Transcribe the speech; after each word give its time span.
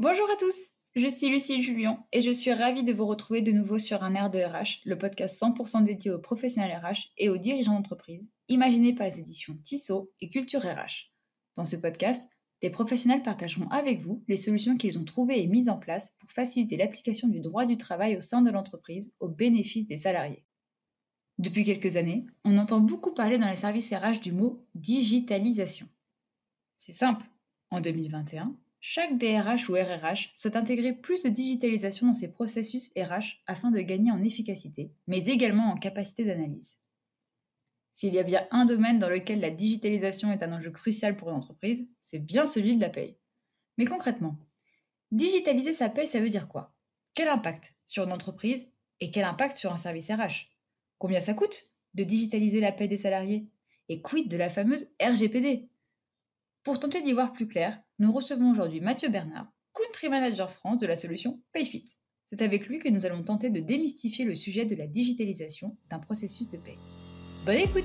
Bonjour 0.00 0.30
à 0.30 0.36
tous, 0.36 0.70
je 0.96 1.06
suis 1.08 1.28
Lucie 1.28 1.60
Julien 1.60 2.02
et 2.10 2.22
je 2.22 2.30
suis 2.30 2.54
ravie 2.54 2.84
de 2.84 2.92
vous 2.94 3.04
retrouver 3.04 3.42
de 3.42 3.52
nouveau 3.52 3.76
sur 3.76 4.02
un 4.02 4.14
air 4.14 4.30
de 4.30 4.38
RH, 4.38 4.80
le 4.86 4.96
podcast 4.96 5.38
100% 5.38 5.82
dédié 5.82 6.10
aux 6.10 6.18
professionnels 6.18 6.74
RH 6.74 7.10
et 7.18 7.28
aux 7.28 7.36
dirigeants 7.36 7.74
d'entreprise, 7.74 8.32
imaginé 8.48 8.94
par 8.94 9.06
les 9.06 9.18
éditions 9.18 9.58
Tissot 9.62 10.10
et 10.22 10.30
Culture 10.30 10.62
RH. 10.62 11.12
Dans 11.54 11.66
ce 11.66 11.76
podcast, 11.76 12.26
des 12.62 12.70
professionnels 12.70 13.22
partageront 13.22 13.68
avec 13.68 14.00
vous 14.00 14.24
les 14.26 14.38
solutions 14.38 14.78
qu'ils 14.78 14.98
ont 14.98 15.04
trouvées 15.04 15.42
et 15.42 15.46
mises 15.46 15.68
en 15.68 15.76
place 15.76 16.14
pour 16.18 16.30
faciliter 16.30 16.78
l'application 16.78 17.28
du 17.28 17.40
droit 17.40 17.66
du 17.66 17.76
travail 17.76 18.16
au 18.16 18.22
sein 18.22 18.40
de 18.40 18.50
l'entreprise 18.50 19.12
au 19.20 19.28
bénéfice 19.28 19.84
des 19.84 19.98
salariés. 19.98 20.46
Depuis 21.36 21.62
quelques 21.62 21.98
années, 21.98 22.24
on 22.46 22.56
entend 22.56 22.80
beaucoup 22.80 23.12
parler 23.12 23.36
dans 23.36 23.50
les 23.50 23.56
services 23.56 23.92
RH 23.92 24.20
du 24.22 24.32
mot 24.32 24.64
digitalisation. 24.74 25.90
C'est 26.78 26.94
simple. 26.94 27.26
En 27.70 27.82
2021, 27.82 28.56
chaque 28.80 29.18
DRH 29.18 29.68
ou 29.68 29.74
RRH 29.74 30.30
souhaite 30.34 30.56
intégrer 30.56 30.94
plus 30.94 31.22
de 31.22 31.28
digitalisation 31.28 32.06
dans 32.06 32.14
ses 32.14 32.32
processus 32.32 32.90
RH 32.96 33.42
afin 33.46 33.70
de 33.70 33.80
gagner 33.80 34.10
en 34.10 34.22
efficacité, 34.22 34.90
mais 35.06 35.26
également 35.26 35.70
en 35.70 35.76
capacité 35.76 36.24
d'analyse. 36.24 36.78
S'il 37.92 38.14
y 38.14 38.18
a 38.18 38.22
bien 38.22 38.46
un 38.50 38.64
domaine 38.64 38.98
dans 38.98 39.10
lequel 39.10 39.40
la 39.40 39.50
digitalisation 39.50 40.32
est 40.32 40.42
un 40.42 40.52
enjeu 40.52 40.70
crucial 40.70 41.14
pour 41.14 41.28
une 41.28 41.36
entreprise, 41.36 41.86
c'est 42.00 42.18
bien 42.18 42.46
celui 42.46 42.74
de 42.76 42.80
la 42.80 42.88
paye. 42.88 43.18
Mais 43.76 43.84
concrètement, 43.84 44.38
digitaliser 45.10 45.74
sa 45.74 45.90
paye, 45.90 46.08
ça 46.08 46.20
veut 46.20 46.30
dire 46.30 46.48
quoi? 46.48 46.74
Quel 47.12 47.28
impact 47.28 47.74
sur 47.84 48.04
une 48.04 48.12
entreprise 48.12 48.72
et 49.00 49.10
quel 49.10 49.24
impact 49.24 49.56
sur 49.56 49.72
un 49.72 49.76
service 49.76 50.10
RH 50.10 50.48
Combien 50.96 51.20
ça 51.20 51.34
coûte 51.34 51.74
de 51.92 52.04
digitaliser 52.04 52.60
la 52.60 52.72
paie 52.72 52.88
des 52.88 52.96
salariés? 52.96 53.46
Et 53.90 54.00
quid 54.00 54.28
de 54.28 54.36
la 54.36 54.48
fameuse 54.48 54.86
RGPD 55.02 55.68
Pour 56.62 56.78
tenter 56.78 57.02
d'y 57.02 57.12
voir 57.12 57.32
plus 57.32 57.48
clair, 57.48 57.82
nous 58.00 58.12
recevons 58.12 58.50
aujourd'hui 58.50 58.80
Mathieu 58.80 59.10
Bernard, 59.10 59.46
Country 59.74 60.08
Manager 60.08 60.50
France 60.50 60.78
de 60.78 60.86
la 60.86 60.96
solution 60.96 61.38
PayFit. 61.52 61.84
C'est 62.32 62.40
avec 62.40 62.66
lui 62.66 62.78
que 62.78 62.88
nous 62.88 63.04
allons 63.04 63.22
tenter 63.22 63.50
de 63.50 63.60
démystifier 63.60 64.24
le 64.24 64.34
sujet 64.34 64.64
de 64.64 64.74
la 64.74 64.86
digitalisation 64.86 65.76
d'un 65.90 65.98
processus 65.98 66.48
de 66.48 66.56
paie. 66.56 66.78
Bonne 67.44 67.56
écoute 67.56 67.84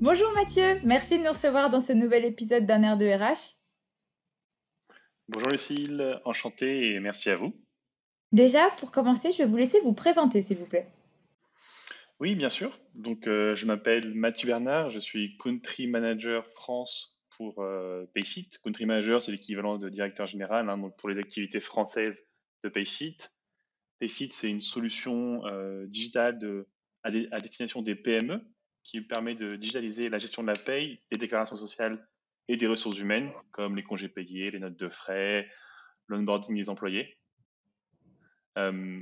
Bonjour 0.00 0.32
Mathieu, 0.34 0.80
merci 0.84 1.18
de 1.18 1.24
nous 1.24 1.30
recevoir 1.30 1.70
dans 1.70 1.80
ce 1.80 1.92
nouvel 1.92 2.24
épisode 2.24 2.66
d'un 2.66 2.82
air 2.84 2.96
de 2.96 3.06
RH. 3.06 3.58
Bonjour 5.28 5.48
Lucille, 5.48 6.20
enchanté 6.24 6.92
et 6.94 7.00
merci 7.00 7.30
à 7.30 7.36
vous. 7.36 7.52
Déjà, 8.32 8.70
pour 8.78 8.92
commencer, 8.92 9.32
je 9.32 9.38
vais 9.38 9.46
vous 9.46 9.56
laisser 9.56 9.80
vous 9.80 9.94
présenter, 9.94 10.40
s'il 10.40 10.58
vous 10.58 10.66
plaît. 10.66 10.88
Oui, 12.20 12.34
bien 12.34 12.50
sûr. 12.50 12.78
Donc, 12.94 13.26
euh, 13.26 13.56
je 13.56 13.66
m'appelle 13.66 14.14
Mathieu 14.14 14.46
Bernard, 14.46 14.90
je 14.90 14.98
suis 14.98 15.36
Country 15.38 15.86
Manager 15.86 16.46
France 16.48 17.18
pour 17.36 17.60
euh, 17.60 18.04
Payfit. 18.12 18.50
Country 18.62 18.86
Manager, 18.86 19.22
c'est 19.22 19.32
l'équivalent 19.32 19.78
de 19.78 19.88
directeur 19.88 20.26
général 20.26 20.68
hein, 20.68 20.76
donc 20.76 20.96
pour 20.98 21.08
les 21.08 21.18
activités 21.18 21.60
françaises 21.60 22.28
de 22.62 22.68
Payfit. 22.68 23.16
Payfit, 23.98 24.28
c'est 24.32 24.50
une 24.50 24.60
solution 24.60 25.46
euh, 25.46 25.86
digitale 25.86 26.38
à, 27.02 27.08
à, 27.08 27.40
destination 27.40 27.82
des 27.82 27.94
PME 27.94 28.42
qui 28.84 29.00
permet 29.00 29.34
de 29.34 29.56
digitaliser 29.56 30.08
la 30.08 30.18
gestion 30.18 30.42
de 30.42 30.48
la 30.48 30.58
paye, 30.58 31.00
des 31.10 31.18
déclarations 31.18 31.56
sociales 31.56 32.06
et 32.48 32.56
des 32.56 32.66
ressources 32.66 32.98
humaines, 32.98 33.32
comme 33.50 33.76
les 33.76 33.82
congés 33.82 34.08
payés, 34.08 34.50
les 34.50 34.58
notes 34.58 34.76
de 34.76 34.88
frais, 34.88 35.48
l'onboarding 36.08 36.56
des 36.56 36.68
employés. 36.68 37.19
Euh, 38.58 39.00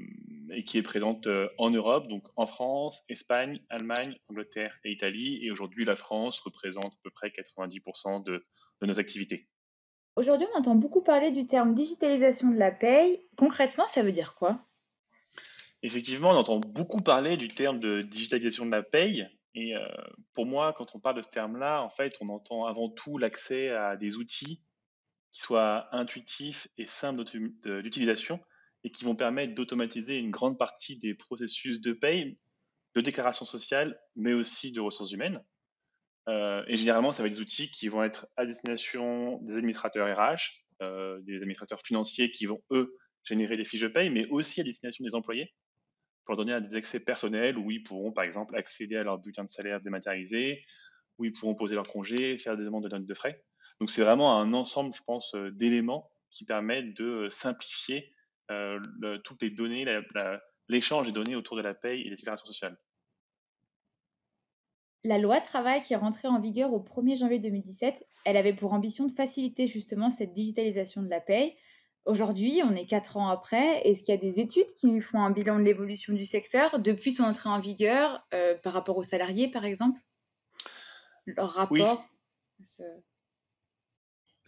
et 0.51 0.65
qui 0.65 0.79
est 0.79 0.83
présente 0.83 1.27
euh, 1.27 1.49
en 1.59 1.71
Europe, 1.71 2.09
donc 2.09 2.25
en 2.37 2.47
France, 2.47 3.03
Espagne, 3.09 3.61
Allemagne, 3.71 4.17
Angleterre 4.29 4.79
et 4.85 4.93
Italie. 4.93 5.39
Et 5.43 5.51
aujourd'hui, 5.51 5.85
la 5.85 5.97
France 5.97 6.41
représente 6.41 6.93
à 6.93 6.99
peu 7.03 7.11
près 7.11 7.29
90% 7.29 8.25
de, 8.25 8.45
de 8.81 8.87
nos 8.87 8.98
activités. 8.98 9.48
Aujourd'hui, 10.17 10.47
on 10.55 10.58
entend 10.58 10.75
beaucoup 10.75 11.03
parler 11.03 11.31
du 11.31 11.47
terme 11.47 11.75
digitalisation 11.75 12.51
de 12.51 12.58
la 12.58 12.70
paye. 12.70 13.27
Concrètement, 13.37 13.87
ça 13.87 14.03
veut 14.03 14.13
dire 14.13 14.35
quoi? 14.35 14.67
Effectivement, 15.83 16.31
on 16.31 16.37
entend 16.37 16.58
beaucoup 16.58 17.01
parler 17.01 17.37
du 17.37 17.48
terme 17.48 17.79
de 17.79 18.03
digitalisation 18.03 18.67
de 18.67 18.70
la 18.70 18.83
paye. 18.83 19.29
Et 19.55 19.77
euh, 19.77 19.87
pour 20.35 20.45
moi, 20.45 20.75
quand 20.77 20.95
on 20.95 21.01
parle 21.01 21.17
de 21.17 21.23
ce 21.23 21.31
terme-là, 21.31 21.83
en 21.83 21.91
fait, 21.91 22.17
on 22.20 22.29
entend 22.29 22.67
avant 22.67 22.91
tout 22.91 23.17
l'accès 23.17 23.70
à 23.70 23.97
des 23.97 24.17
outils 24.17 24.63
qui 25.33 25.41
soient 25.41 25.89
intuitifs 25.95 26.69
et 26.79 26.87
simples 26.87 27.25
d'utilisation 27.83 28.41
et 28.84 28.90
qui 28.90 29.05
vont 29.05 29.16
permettre 29.16 29.55
d'automatiser 29.55 30.18
une 30.18 30.30
grande 30.30 30.58
partie 30.58 30.98
des 30.98 31.14
processus 31.14 31.80
de 31.80 31.92
paye, 31.92 32.39
de 32.94 33.00
déclaration 33.00 33.44
sociale, 33.44 34.00
mais 34.16 34.33
aussi 34.33 34.72
de 34.72 34.80
ressources 34.80 35.12
humaines. 35.12 35.42
Euh, 36.28 36.62
et 36.68 36.77
généralement, 36.77 37.12
ça 37.12 37.22
va 37.22 37.28
être 37.28 37.34
des 37.34 37.40
outils 37.40 37.70
qui 37.70 37.89
vont 37.89 38.02
être 38.02 38.27
à 38.36 38.44
destination 38.44 39.39
des 39.42 39.56
administrateurs 39.56 40.06
RH, 40.16 40.64
euh, 40.83 41.18
des 41.22 41.36
administrateurs 41.36 41.80
financiers 41.80 42.30
qui 42.30 42.46
vont, 42.46 42.62
eux, 42.70 42.94
générer 43.24 43.56
des 43.56 43.64
fiches 43.64 43.80
de 43.80 43.89
paye, 43.89 44.11
mais 44.11 44.27
aussi 44.28 44.61
à 44.61 44.64
destination 44.64 45.05
des 45.05 45.14
employés, 45.14 45.52
pour 46.24 46.34
leur 46.34 46.45
donner 46.45 46.60
des 46.66 46.77
accès 46.77 47.02
personnels 47.02 47.56
où 47.56 47.70
ils 47.70 47.83
pourront, 47.83 48.12
par 48.12 48.24
exemple, 48.24 48.56
accéder 48.56 48.96
à 48.96 49.02
leur 49.02 49.18
bulletin 49.18 49.45
de 49.45 49.48
salaire 49.48 49.80
dématérialisé, 49.80 50.64
où 51.18 51.24
ils 51.24 51.33
pourront 51.33 51.55
poser 51.55 51.74
leur 51.74 51.89
congé, 51.89 52.36
faire 52.39 52.56
des 52.56 52.64
demandes 52.64 52.84
de 52.84 52.89
notes 52.89 53.06
de 53.06 53.14
frais. 53.14 53.42
Donc, 53.80 53.90
c'est 53.90 54.02
vraiment 54.02 54.39
un 54.39 54.52
ensemble, 54.52 54.95
je 54.95 55.02
pense, 55.02 55.34
euh, 55.34 55.50
d'éléments 55.50 56.10
qui 56.30 56.45
permettent 56.45 56.95
de 56.95 57.28
simplifier 57.30 58.12
euh, 58.51 58.81
toutes 59.25 59.42
les 59.42 59.51
données, 59.51 59.85
l'échange 60.69 61.07
des 61.07 61.13
données 61.13 61.36
autour 61.36 61.57
de 61.57 61.63
la 61.63 61.75
paye 61.75 62.03
et 62.03 62.11
des 62.11 62.17
déclarations 62.17 62.47
sociales. 62.47 62.79
La 65.05 65.19
loi 65.19 65.41
travail 65.41 65.83
qui 65.83 65.92
est 65.92 65.97
rentrée 65.97 66.29
en 66.29 66.41
vigueur 66.41 66.73
au 66.73 66.81
1er 66.81 67.17
janvier 67.19 67.39
2017, 67.39 68.05
elle 68.25 68.37
avait 68.37 68.53
pour 68.53 68.73
ambition 68.73 69.07
de 69.07 69.13
faciliter 69.13 69.67
justement 69.67 70.11
cette 70.11 70.33
digitalisation 70.33 71.03
de 71.03 71.08
la 71.08 71.20
paye. 71.20 71.57
Aujourd'hui, 72.05 72.63
on 72.64 72.75
est 72.75 72.87
quatre 72.87 73.17
ans 73.17 73.29
après. 73.29 73.87
Est-ce 73.87 74.03
qu'il 74.03 74.14
y 74.14 74.19
a 74.19 74.20
des 74.20 74.41
études 74.41 74.73
qui 74.77 75.01
font 75.01 75.20
un 75.20 75.31
bilan 75.31 75.58
de 75.58 75.64
l'évolution 75.64 76.14
du 76.14 76.25
secteur 76.25 76.79
depuis 76.81 77.13
son 77.13 77.25
entrée 77.25 77.48
en 77.48 77.61
vigueur 77.61 78.27
euh, 78.35 78.57
par 78.58 78.73
rapport 78.73 78.97
aux 78.97 79.03
salariés, 79.03 79.51
par 79.51 79.64
exemple? 79.64 80.01
Leur 81.27 81.51
rapport 81.51 82.03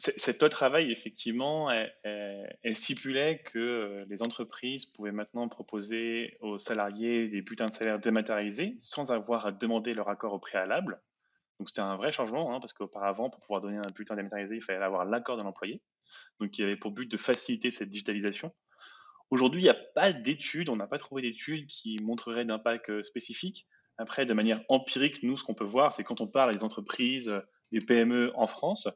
cette 0.01 0.41
loi 0.41 0.49
travail, 0.49 0.91
effectivement, 0.91 1.71
elle, 1.71 2.77
stipulait 2.77 3.43
que 3.45 3.59
euh, 3.59 4.05
les 4.09 4.23
entreprises 4.23 4.87
pouvaient 4.87 5.13
maintenant 5.13 5.49
proposer 5.49 6.39
aux 6.41 6.59
salariés 6.59 7.29
des 7.29 7.43
bulletins 7.43 7.67
de 7.67 7.73
salaire 7.73 7.99
dématérialisés 7.99 8.77
sans 8.81 9.13
avoir 9.13 9.47
à 9.47 9.53
demander 9.53 9.93
leur 9.93 10.09
accord 10.09 10.33
au 10.33 10.39
préalable. 10.39 11.03
Donc 11.59 11.69
c'était 11.69 11.83
un 11.83 11.97
vrai 11.97 12.13
changement, 12.13 12.55
hein, 12.55 12.61
parce 12.61 12.73
qu'auparavant, 12.73 13.29
pour 13.29 13.41
pouvoir 13.43 13.61
donner 13.61 13.77
un 13.77 13.93
bulletin 13.95 14.17
dématérialisé, 14.17 14.57
il 14.57 14.63
fallait 14.63 14.83
avoir 14.83 15.05
l'accord 15.05 15.37
de 15.37 15.43
l'employé. 15.43 15.83
Donc 16.41 16.57
il 16.57 16.63
y 16.63 16.65
avait 16.65 16.77
pour 16.77 16.93
but 16.93 17.11
de 17.11 17.19
faciliter 17.19 17.71
cette 17.71 17.91
digitalisation. 17.91 18.55
Aujourd'hui, 19.31 19.61
il 19.61 19.65
n'y 19.65 19.71
a 19.71 19.75
pas 19.75 20.13
d'études, 20.13 20.71
on 20.71 20.77
n'a 20.77 20.87
pas 20.87 20.99
trouvé 20.99 21.21
d'études 21.23 21.67
qui 21.67 21.99
montreraient 22.03 22.47
d'impact 22.47 22.91
euh, 22.91 23.03
spécifique. 23.03 23.67
Après, 23.99 24.25
de 24.25 24.33
manière 24.33 24.63
empirique, 24.71 25.23
nous, 25.23 25.37
ce 25.37 25.45
qu'on 25.45 25.55
peut 25.55 25.65
voir, 25.65 25.93
c'est 25.93 26.05
quand 26.05 26.23
on 26.23 26.27
parle 26.27 26.55
des 26.55 26.65
entreprises, 26.65 27.29
euh, 27.29 27.41
des 27.71 27.81
PME 27.81 28.33
en 28.35 28.47
France, 28.47 28.89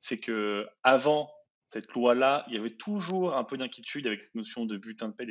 c'est 0.00 0.20
que 0.20 0.66
avant 0.82 1.32
cette 1.66 1.92
loi-là, 1.92 2.44
il 2.48 2.54
y 2.54 2.58
avait 2.58 2.76
toujours 2.76 3.36
un 3.36 3.44
peu 3.44 3.58
d'inquiétude 3.58 4.06
avec 4.06 4.22
cette 4.22 4.34
notion 4.34 4.64
de 4.64 4.76
bulletin 4.76 5.08
de 5.08 5.14
paie 5.14 5.26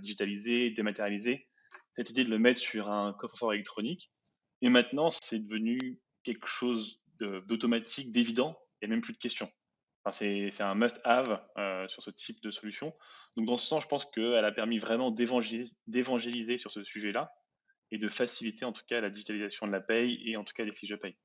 digitalisé, 0.00 0.70
dématérialisé, 0.70 1.46
cette 1.96 2.10
idée 2.10 2.24
de 2.24 2.30
le 2.30 2.38
mettre 2.38 2.60
sur 2.60 2.90
un 2.90 3.12
coffre-fort 3.12 3.52
électronique. 3.52 4.10
Et 4.62 4.70
maintenant, 4.70 5.10
c'est 5.10 5.40
devenu 5.40 6.00
quelque 6.22 6.46
chose 6.46 7.02
d'automatique, 7.18 8.12
d'évident, 8.12 8.58
il 8.80 8.88
n'y 8.88 8.92
a 8.92 8.96
même 8.96 9.02
plus 9.02 9.12
de 9.12 9.18
questions. 9.18 9.50
c'est 10.10 10.60
un 10.60 10.74
must-have 10.74 11.42
euh, 11.58 11.86
sur 11.88 12.02
ce 12.02 12.10
type 12.10 12.42
de 12.42 12.50
solution. 12.50 12.94
Donc, 13.36 13.46
dans 13.46 13.56
ce 13.56 13.66
sens, 13.66 13.82
je 13.82 13.88
pense 13.88 14.06
qu'elle 14.06 14.44
a 14.44 14.52
permis 14.52 14.78
vraiment 14.78 15.10
d'évangéliser 15.10 16.58
sur 16.58 16.70
ce 16.70 16.82
sujet-là 16.82 17.34
et 17.90 17.98
de 17.98 18.08
faciliter 18.08 18.64
en 18.64 18.72
tout 18.72 18.82
cas 18.86 19.00
la 19.00 19.10
digitalisation 19.10 19.66
de 19.66 19.72
la 19.72 19.80
paye 19.80 20.20
et 20.24 20.36
en 20.36 20.44
tout 20.44 20.54
cas 20.54 20.64
les 20.64 20.72
fiches 20.72 20.90
de 20.90 20.96
paye. 20.96 21.16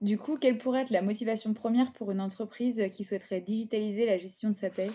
Du 0.00 0.18
coup, 0.18 0.36
quelle 0.36 0.58
pourrait 0.58 0.82
être 0.82 0.90
la 0.90 1.02
motivation 1.02 1.54
première 1.54 1.92
pour 1.92 2.10
une 2.10 2.20
entreprise 2.20 2.82
qui 2.92 3.04
souhaiterait 3.04 3.40
digitaliser 3.40 4.04
la 4.04 4.18
gestion 4.18 4.50
de 4.50 4.54
sa 4.54 4.68
paie? 4.68 4.90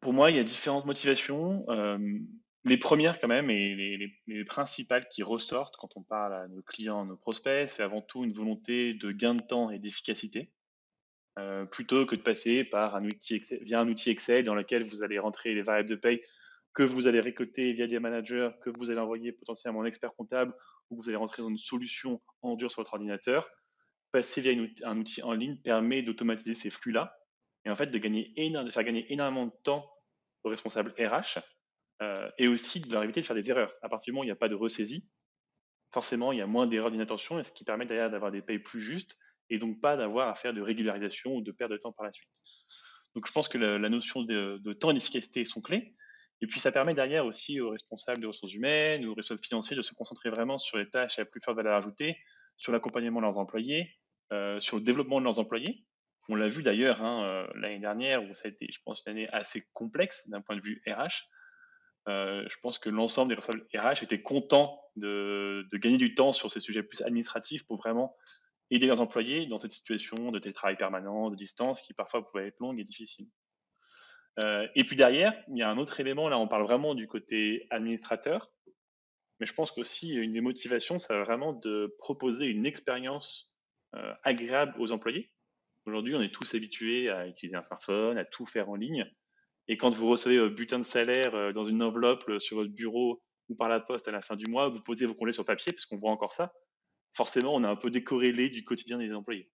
Pour 0.00 0.12
moi, 0.12 0.30
il 0.30 0.36
y 0.36 0.40
a 0.40 0.44
différentes 0.44 0.84
motivations. 0.84 1.64
Euh, 1.70 1.98
les 2.64 2.78
premières 2.78 3.20
quand 3.20 3.28
même 3.28 3.50
et 3.50 4.10
les, 4.26 4.44
principales 4.44 5.08
qui 5.08 5.22
ressortent 5.22 5.76
quand 5.76 5.96
on 5.96 6.02
parle 6.02 6.34
à 6.34 6.48
nos 6.48 6.62
clients, 6.62 7.02
à 7.02 7.04
nos 7.04 7.16
prospects, 7.16 7.68
c'est 7.68 7.82
avant 7.82 8.02
tout 8.02 8.24
une 8.24 8.32
volonté 8.32 8.94
de 8.94 9.12
gain 9.12 9.34
de 9.34 9.42
temps 9.42 9.70
et 9.70 9.78
d'efficacité, 9.78 10.50
euh, 11.38 11.64
plutôt 11.64 12.06
que 12.06 12.16
de 12.16 12.22
passer 12.22 12.64
par 12.64 12.96
un 12.96 13.04
outil 13.04 13.42
via 13.62 13.80
un 13.80 13.88
outil 13.88 14.10
Excel 14.10 14.44
dans 14.44 14.54
lequel 14.54 14.88
vous 14.88 15.02
allez 15.02 15.18
rentrer 15.18 15.54
les 15.54 15.62
variables 15.62 15.88
de 15.88 15.96
paye 15.96 16.20
que 16.74 16.82
vous 16.82 17.06
allez 17.06 17.20
récolter 17.20 17.72
via 17.72 17.86
des 17.86 18.00
managers, 18.00 18.50
que 18.60 18.70
vous 18.70 18.90
allez 18.90 19.00
envoyer 19.00 19.32
potentiellement 19.32 19.82
un 19.82 19.86
expert 19.86 20.14
comptable 20.14 20.54
où 20.90 20.96
vous 20.96 21.08
allez 21.08 21.16
rentrer 21.16 21.42
dans 21.42 21.48
une 21.48 21.58
solution 21.58 22.20
en 22.44 22.56
dur 22.56 22.70
sur 22.70 22.80
votre 22.80 22.94
ordinateur, 22.94 23.48
passer 24.12 24.40
via 24.40 24.52
un 24.84 24.98
outil 24.98 25.22
en 25.22 25.32
ligne 25.32 25.56
permet 25.58 26.02
d'automatiser 26.02 26.54
ces 26.54 26.70
flux-là 26.70 27.16
et 27.64 27.70
en 27.70 27.76
fait 27.76 27.86
de, 27.86 27.98
gagner 27.98 28.32
de 28.36 28.70
faire 28.70 28.84
gagner 28.84 29.12
énormément 29.12 29.46
de 29.46 29.52
temps 29.64 29.90
aux 30.44 30.50
responsables 30.50 30.94
RH 30.98 31.40
et 32.38 32.48
aussi 32.48 32.80
de 32.80 32.92
leur 32.92 33.02
éviter 33.02 33.20
de 33.22 33.26
faire 33.26 33.36
des 33.36 33.50
erreurs. 33.50 33.72
À 33.82 33.88
partir 33.88 34.10
du 34.10 34.12
moment 34.12 34.20
où 34.20 34.24
il 34.24 34.28
n'y 34.28 34.32
a 34.32 34.36
pas 34.36 34.50
de 34.50 34.54
ressaisie, 34.54 35.08
forcément, 35.94 36.32
il 36.32 36.38
y 36.38 36.42
a 36.42 36.46
moins 36.46 36.66
d'erreurs 36.66 36.90
d'inattention, 36.90 37.38
et 37.38 37.44
ce 37.44 37.52
qui 37.52 37.64
permet 37.64 37.86
d'ailleurs 37.86 38.10
d'avoir 38.10 38.32
des 38.32 38.42
payes 38.42 38.58
plus 38.58 38.80
justes 38.80 39.16
et 39.48 39.58
donc 39.58 39.80
pas 39.80 39.96
d'avoir 39.96 40.28
à 40.28 40.34
faire 40.34 40.52
de 40.52 40.60
régularisation 40.60 41.36
ou 41.36 41.40
de 41.40 41.52
perte 41.52 41.70
de 41.70 41.76
temps 41.76 41.92
par 41.92 42.04
la 42.04 42.12
suite. 42.12 42.28
Donc 43.14 43.26
je 43.26 43.32
pense 43.32 43.48
que 43.48 43.58
la, 43.58 43.88
notion 43.88 44.22
de, 44.22 44.72
temps 44.72 44.90
et 44.90 44.94
d'efficacité 44.94 45.44
sont 45.44 45.60
clés. 45.60 45.94
Et 46.40 46.46
puis 46.46 46.60
ça 46.60 46.72
permet 46.72 46.94
derrière 46.94 47.24
aussi 47.24 47.60
aux 47.60 47.70
responsables 47.70 48.20
des 48.20 48.26
ressources 48.26 48.54
humaines, 48.54 49.06
aux 49.06 49.14
responsables 49.14 49.44
financiers 49.44 49.76
de 49.76 49.82
se 49.82 49.94
concentrer 49.94 50.30
vraiment 50.30 50.58
sur 50.58 50.78
les 50.78 50.90
tâches 50.90 51.18
à 51.18 51.24
plus 51.24 51.40
forte 51.40 51.56
valeur 51.56 51.76
ajoutée, 51.76 52.18
sur 52.56 52.72
l'accompagnement 52.72 53.20
de 53.20 53.26
leurs 53.26 53.38
employés, 53.38 53.90
euh, 54.32 54.60
sur 54.60 54.76
le 54.78 54.82
développement 54.82 55.20
de 55.20 55.24
leurs 55.24 55.38
employés. 55.38 55.84
On 56.28 56.34
l'a 56.34 56.48
vu 56.48 56.62
d'ailleurs 56.62 57.02
hein, 57.02 57.24
euh, 57.24 57.46
l'année 57.54 57.78
dernière 57.78 58.22
où 58.22 58.34
ça 58.34 58.46
a 58.46 58.48
été, 58.48 58.66
je 58.70 58.80
pense, 58.82 59.04
une 59.06 59.12
année 59.12 59.28
assez 59.28 59.68
complexe 59.74 60.28
d'un 60.30 60.40
point 60.40 60.56
de 60.56 60.62
vue 60.62 60.82
RH. 60.86 61.28
Euh, 62.08 62.44
je 62.48 62.56
pense 62.62 62.78
que 62.78 62.88
l'ensemble 62.88 63.28
des 63.28 63.34
responsables 63.34 63.66
RH 63.74 64.02
étaient 64.02 64.22
contents 64.22 64.80
de, 64.96 65.66
gagner 65.74 65.98
du 65.98 66.14
temps 66.14 66.32
sur 66.32 66.50
ces 66.50 66.60
sujets 66.60 66.82
plus 66.82 67.02
administratifs 67.02 67.66
pour 67.66 67.76
vraiment 67.76 68.16
aider 68.70 68.86
leurs 68.86 69.02
employés 69.02 69.46
dans 69.46 69.58
cette 69.58 69.72
situation 69.72 70.32
de 70.32 70.38
télétravail 70.38 70.76
permanent, 70.76 71.30
de 71.30 71.36
distance, 71.36 71.82
qui 71.82 71.92
parfois 71.92 72.26
pouvait 72.26 72.46
être 72.46 72.58
longue 72.60 72.80
et 72.80 72.84
difficile. 72.84 73.28
Et 74.74 74.82
puis 74.82 74.96
derrière, 74.96 75.32
il 75.48 75.58
y 75.58 75.62
a 75.62 75.70
un 75.70 75.78
autre 75.78 76.00
élément, 76.00 76.28
là 76.28 76.38
on 76.38 76.48
parle 76.48 76.64
vraiment 76.64 76.96
du 76.96 77.06
côté 77.06 77.68
administrateur, 77.70 78.50
mais 79.40 79.46
je 79.46 79.54
pense 79.54 79.70
qu'aussi 79.72 80.14
une 80.14 80.32
des 80.32 80.40
motivations, 80.40 80.98
c'est 80.98 81.18
vraiment 81.24 81.52
de 81.52 81.94
proposer 81.98 82.46
une 82.46 82.66
expérience 82.66 83.54
euh, 83.94 84.12
agréable 84.22 84.74
aux 84.78 84.92
employés. 84.92 85.30
Aujourd'hui, 85.86 86.14
on 86.14 86.22
est 86.22 86.32
tous 86.32 86.54
habitués 86.54 87.10
à 87.10 87.26
utiliser 87.26 87.56
un 87.56 87.64
smartphone, 87.64 88.16
à 88.18 88.24
tout 88.24 88.46
faire 88.46 88.68
en 88.70 88.74
ligne. 88.74 89.10
Et 89.68 89.76
quand 89.76 89.90
vous 89.90 90.08
recevez 90.08 90.38
votre 90.38 90.54
butin 90.54 90.78
de 90.78 90.84
salaire 90.84 91.34
euh, 91.34 91.52
dans 91.52 91.64
une 91.64 91.82
enveloppe 91.82 92.38
sur 92.38 92.56
votre 92.56 92.72
bureau 92.72 93.22
ou 93.48 93.54
par 93.54 93.68
la 93.68 93.80
poste 93.80 94.08
à 94.08 94.12
la 94.12 94.22
fin 94.22 94.36
du 94.36 94.46
mois, 94.50 94.68
vous 94.68 94.80
posez 94.80 95.06
vos 95.06 95.14
congés 95.14 95.32
sur 95.32 95.44
papier, 95.44 95.72
parce 95.72 95.84
qu'on 95.84 95.98
voit 95.98 96.10
encore 96.10 96.32
ça 96.32 96.52
forcément, 97.14 97.54
on 97.54 97.64
est 97.64 97.68
un 97.68 97.76
peu 97.76 97.90
décorrélé 97.90 98.50
du 98.50 98.64
quotidien 98.64 98.98
des 98.98 99.12
employés. 99.12 99.50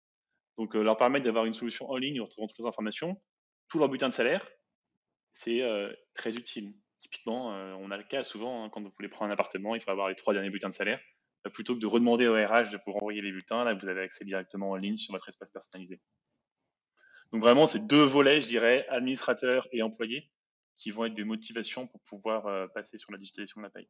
Donc, 0.58 0.76
euh, 0.76 0.84
leur 0.84 0.98
permettre 0.98 1.26
d'avoir 1.26 1.46
une 1.46 1.54
solution 1.54 1.90
en 1.90 1.98
ligne 1.98 2.22
où 2.22 2.28
on 2.38 2.48
toutes 2.48 2.60
les 2.60 2.66
informations, 2.66 3.22
tout 3.70 3.80
leur 3.80 3.90
butin 3.90 4.10
de 4.10 4.14
salaire, 4.14 4.48
c'est 5.32 5.62
euh, 5.62 5.92
très 6.14 6.36
utile. 6.36 6.74
Typiquement, 7.06 7.54
euh, 7.54 7.74
on 7.80 7.90
a 7.90 7.96
le 7.98 8.04
cas 8.04 8.24
souvent, 8.24 8.66
hein, 8.66 8.70
quand 8.70 8.82
vous 8.82 8.92
voulez 8.98 9.08
prendre 9.08 9.30
un 9.30 9.34
appartement, 9.34 9.76
il 9.76 9.82
faut 9.82 9.92
avoir 9.92 10.10
les 10.10 10.16
trois 10.16 10.34
derniers 10.34 10.50
bulletins 10.50 10.68
de 10.70 10.74
salaire. 10.74 11.00
plutôt 11.54 11.74
que 11.76 11.80
de 11.80 11.86
redemander 11.88 12.28
au 12.28 12.34
RH 12.34 12.72
de 12.72 12.80
vous 12.86 12.92
renvoyer 12.92 13.22
les 13.22 13.32
bulletins, 13.32 13.64
là, 13.64 13.74
vous 13.76 13.88
avez 13.88 14.02
accès 14.02 14.26
directement 14.26 14.72
en 14.72 14.76
ligne 14.76 14.98
sur 14.98 15.14
votre 15.14 15.30
espace 15.30 15.52
personnalisé. 15.52 16.02
Donc 17.32 17.42
vraiment, 17.44 17.68
c'est 17.68 17.86
deux 17.88 18.04
volets, 18.04 18.42
je 18.42 18.48
dirais, 18.48 18.88
administrateurs 18.90 19.68
et 19.72 19.82
employés, 19.84 20.32
qui 20.78 20.90
vont 20.92 21.06
être 21.06 21.14
des 21.14 21.24
motivations 21.24 21.86
pour 21.88 22.02
pouvoir 22.02 22.72
passer 22.74 22.98
sur 22.98 23.12
la 23.12 23.18
digitalisation 23.20 23.62
de 23.62 23.66
la 23.66 23.70
paye. 23.72 23.88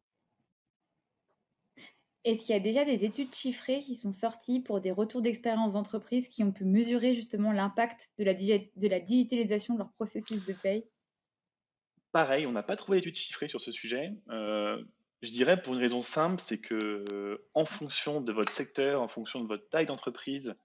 Est-ce 2.25 2.41
qu'il 2.41 2.53
y 2.53 2.57
a 2.57 2.59
déjà 2.59 2.83
des 2.83 3.05
études 3.05 3.33
chiffrées 3.33 3.79
qui 3.79 3.95
sont 3.95 4.11
sorties 4.11 4.59
pour 4.59 4.81
des 4.81 4.91
retours 4.91 5.21
d'expérience 5.21 5.73
d'entreprise 5.75 6.27
qui 6.27 6.43
ont 6.43 6.51
pu 6.51 6.65
mesurer 6.65 7.13
justement 7.13 7.53
l'impact 7.53 8.11
de 8.17 8.25
la, 8.25 8.33
de 8.33 8.87
la 8.89 8.99
digitalisation 8.99 9.75
de 9.75 9.79
leur 9.79 9.93
processus 9.93 10.43
de 10.43 10.51
paye? 10.53 10.89
Pareil, 12.15 12.45
on 12.47 12.53
n'a 12.53 12.63
pas 12.63 12.77
trouvé 12.77 13.01
d'études 13.01 13.17
chiffrées 13.17 13.49
sur 13.49 13.59
ce 13.59 13.73
sujet. 13.73 14.13
Euh, 14.29 14.81
je 15.21 15.31
dirais 15.31 15.61
pour 15.61 15.73
une 15.73 15.81
raison 15.81 16.01
simple, 16.01 16.41
c'est 16.41 16.59
que 16.61 17.43
en 17.53 17.65
fonction 17.65 18.21
de 18.21 18.31
votre 18.31 18.53
secteur, 18.53 19.01
en 19.01 19.09
fonction 19.09 19.41
de 19.41 19.47
votre 19.47 19.67
taille 19.67 19.85
d'entreprise, 19.85 20.55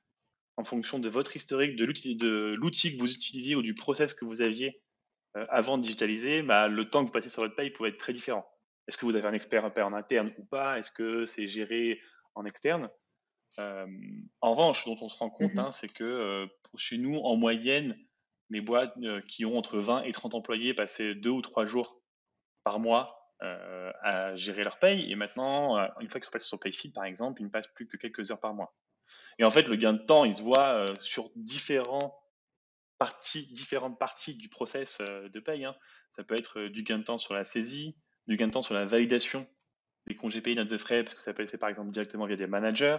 en 0.57 0.63
fonction 0.63 1.01
de 1.01 1.09
votre 1.09 1.35
historique, 1.35 1.75
de 1.75 1.85
l'outil 1.85 2.17
que 2.17 3.01
vous 3.01 3.13
utilisiez 3.13 3.57
ou 3.57 3.63
du 3.63 3.75
process 3.75 4.15
que 4.15 4.25
vous 4.25 4.43
aviez 4.43 4.81
euh, 5.37 5.45
avant 5.49 5.77
de 5.77 5.83
digitaliser, 5.83 6.43
bah, 6.43 6.69
le 6.69 6.89
temps 6.89 7.01
que 7.01 7.07
vous 7.07 7.13
passez 7.13 7.29
sur 7.29 7.43
votre 7.43 7.57
paye 7.57 7.71
pouvait 7.71 7.89
être 7.89 7.99
très 7.99 8.13
différent. 8.13 8.49
Est-ce 8.87 8.97
que 8.97 9.05
vous 9.05 9.17
avez 9.17 9.27
un 9.27 9.33
expert 9.33 9.65
en 9.65 9.93
interne 9.93 10.33
ou 10.39 10.45
pas? 10.45 10.79
Est-ce 10.79 10.93
que 10.93 11.27
c'est 11.27 11.49
géré 11.49 12.01
en 12.37 12.45
externe? 12.45 12.91
Euh, 13.59 13.89
En 14.41 14.53
revanche, 14.53 14.85
dont 14.85 14.99
on 15.01 15.09
se 15.09 15.19
rend 15.19 15.31
compte, 15.31 15.55
mmh 15.55 15.59
hein, 15.59 15.73
c'est 15.73 15.93
que 15.93 16.05
euh, 16.05 16.47
chez 16.77 16.97
nous, 16.97 17.17
en 17.17 17.35
moyenne, 17.35 17.99
les 18.51 18.61
boîtes 18.61 18.95
euh, 19.03 19.21
qui 19.23 19.45
ont 19.45 19.57
entre 19.57 19.79
20 19.79 20.03
et 20.03 20.13
30 20.13 20.35
employés 20.35 20.75
passaient 20.75 21.15
deux 21.15 21.31
ou 21.31 21.43
trois 21.43 21.67
jours 21.67 22.01
par 22.65 22.79
mois 22.79 23.17
à 24.03 24.37
gérer 24.37 24.65
leur 24.65 24.79
paye. 24.79 25.11
Et 25.11 25.17
maintenant, 25.17 25.79
une 26.01 26.11
fois 26.11 26.21
qu'ils 26.21 26.27
sont 26.27 26.31
passés 26.31 26.47
sur 26.47 26.61
Payfit, 26.61 26.93
par 26.93 27.05
exemple, 27.05 27.41
ils 27.41 27.47
ne 27.47 27.51
passent 27.51 27.73
plus 27.75 27.89
que 27.89 27.97
quelques 27.97 28.31
heures 28.31 28.39
par 28.39 28.53
mois. 28.53 28.77
Et 29.39 29.45
en 29.45 29.51
fait, 29.51 29.63
le 29.63 29.77
gain 29.77 29.95
de 29.95 29.99
temps, 29.99 30.27
il 30.27 30.35
se 30.35 30.43
voit 30.43 30.85
sur 31.01 31.31
différentes 31.37 32.13
parties 32.99 33.47
du 34.37 34.51
process 34.51 34.99
de 35.01 35.41
paye. 35.41 35.65
Hein. 35.65 35.75
Ça 36.17 36.23
peut 36.23 36.35
être 36.35 36.65
du 36.65 36.83
gain 36.83 36.99
de 36.99 37.05
temps 37.05 37.17
sur 37.17 37.33
la 37.33 37.47
saisie, 37.47 37.97
du 38.27 38.37
gain 38.37 38.49
de 38.49 38.53
temps 38.53 38.61
sur 38.61 38.75
la 38.75 38.85
validation 38.85 39.41
des 40.07 40.17
congés 40.17 40.41
payés 40.41 40.57
notes 40.57 40.69
de 40.69 40.79
frais, 40.79 41.03
parce 41.03 41.15
que 41.15 41.23
ça 41.23 41.33
peut 41.33 41.43
être 41.43 41.51
fait 41.51 41.59
par 41.59 41.69
exemple 41.69 41.91
directement 41.91 42.27
via 42.27 42.37
des 42.37 42.47
managers. 42.47 42.99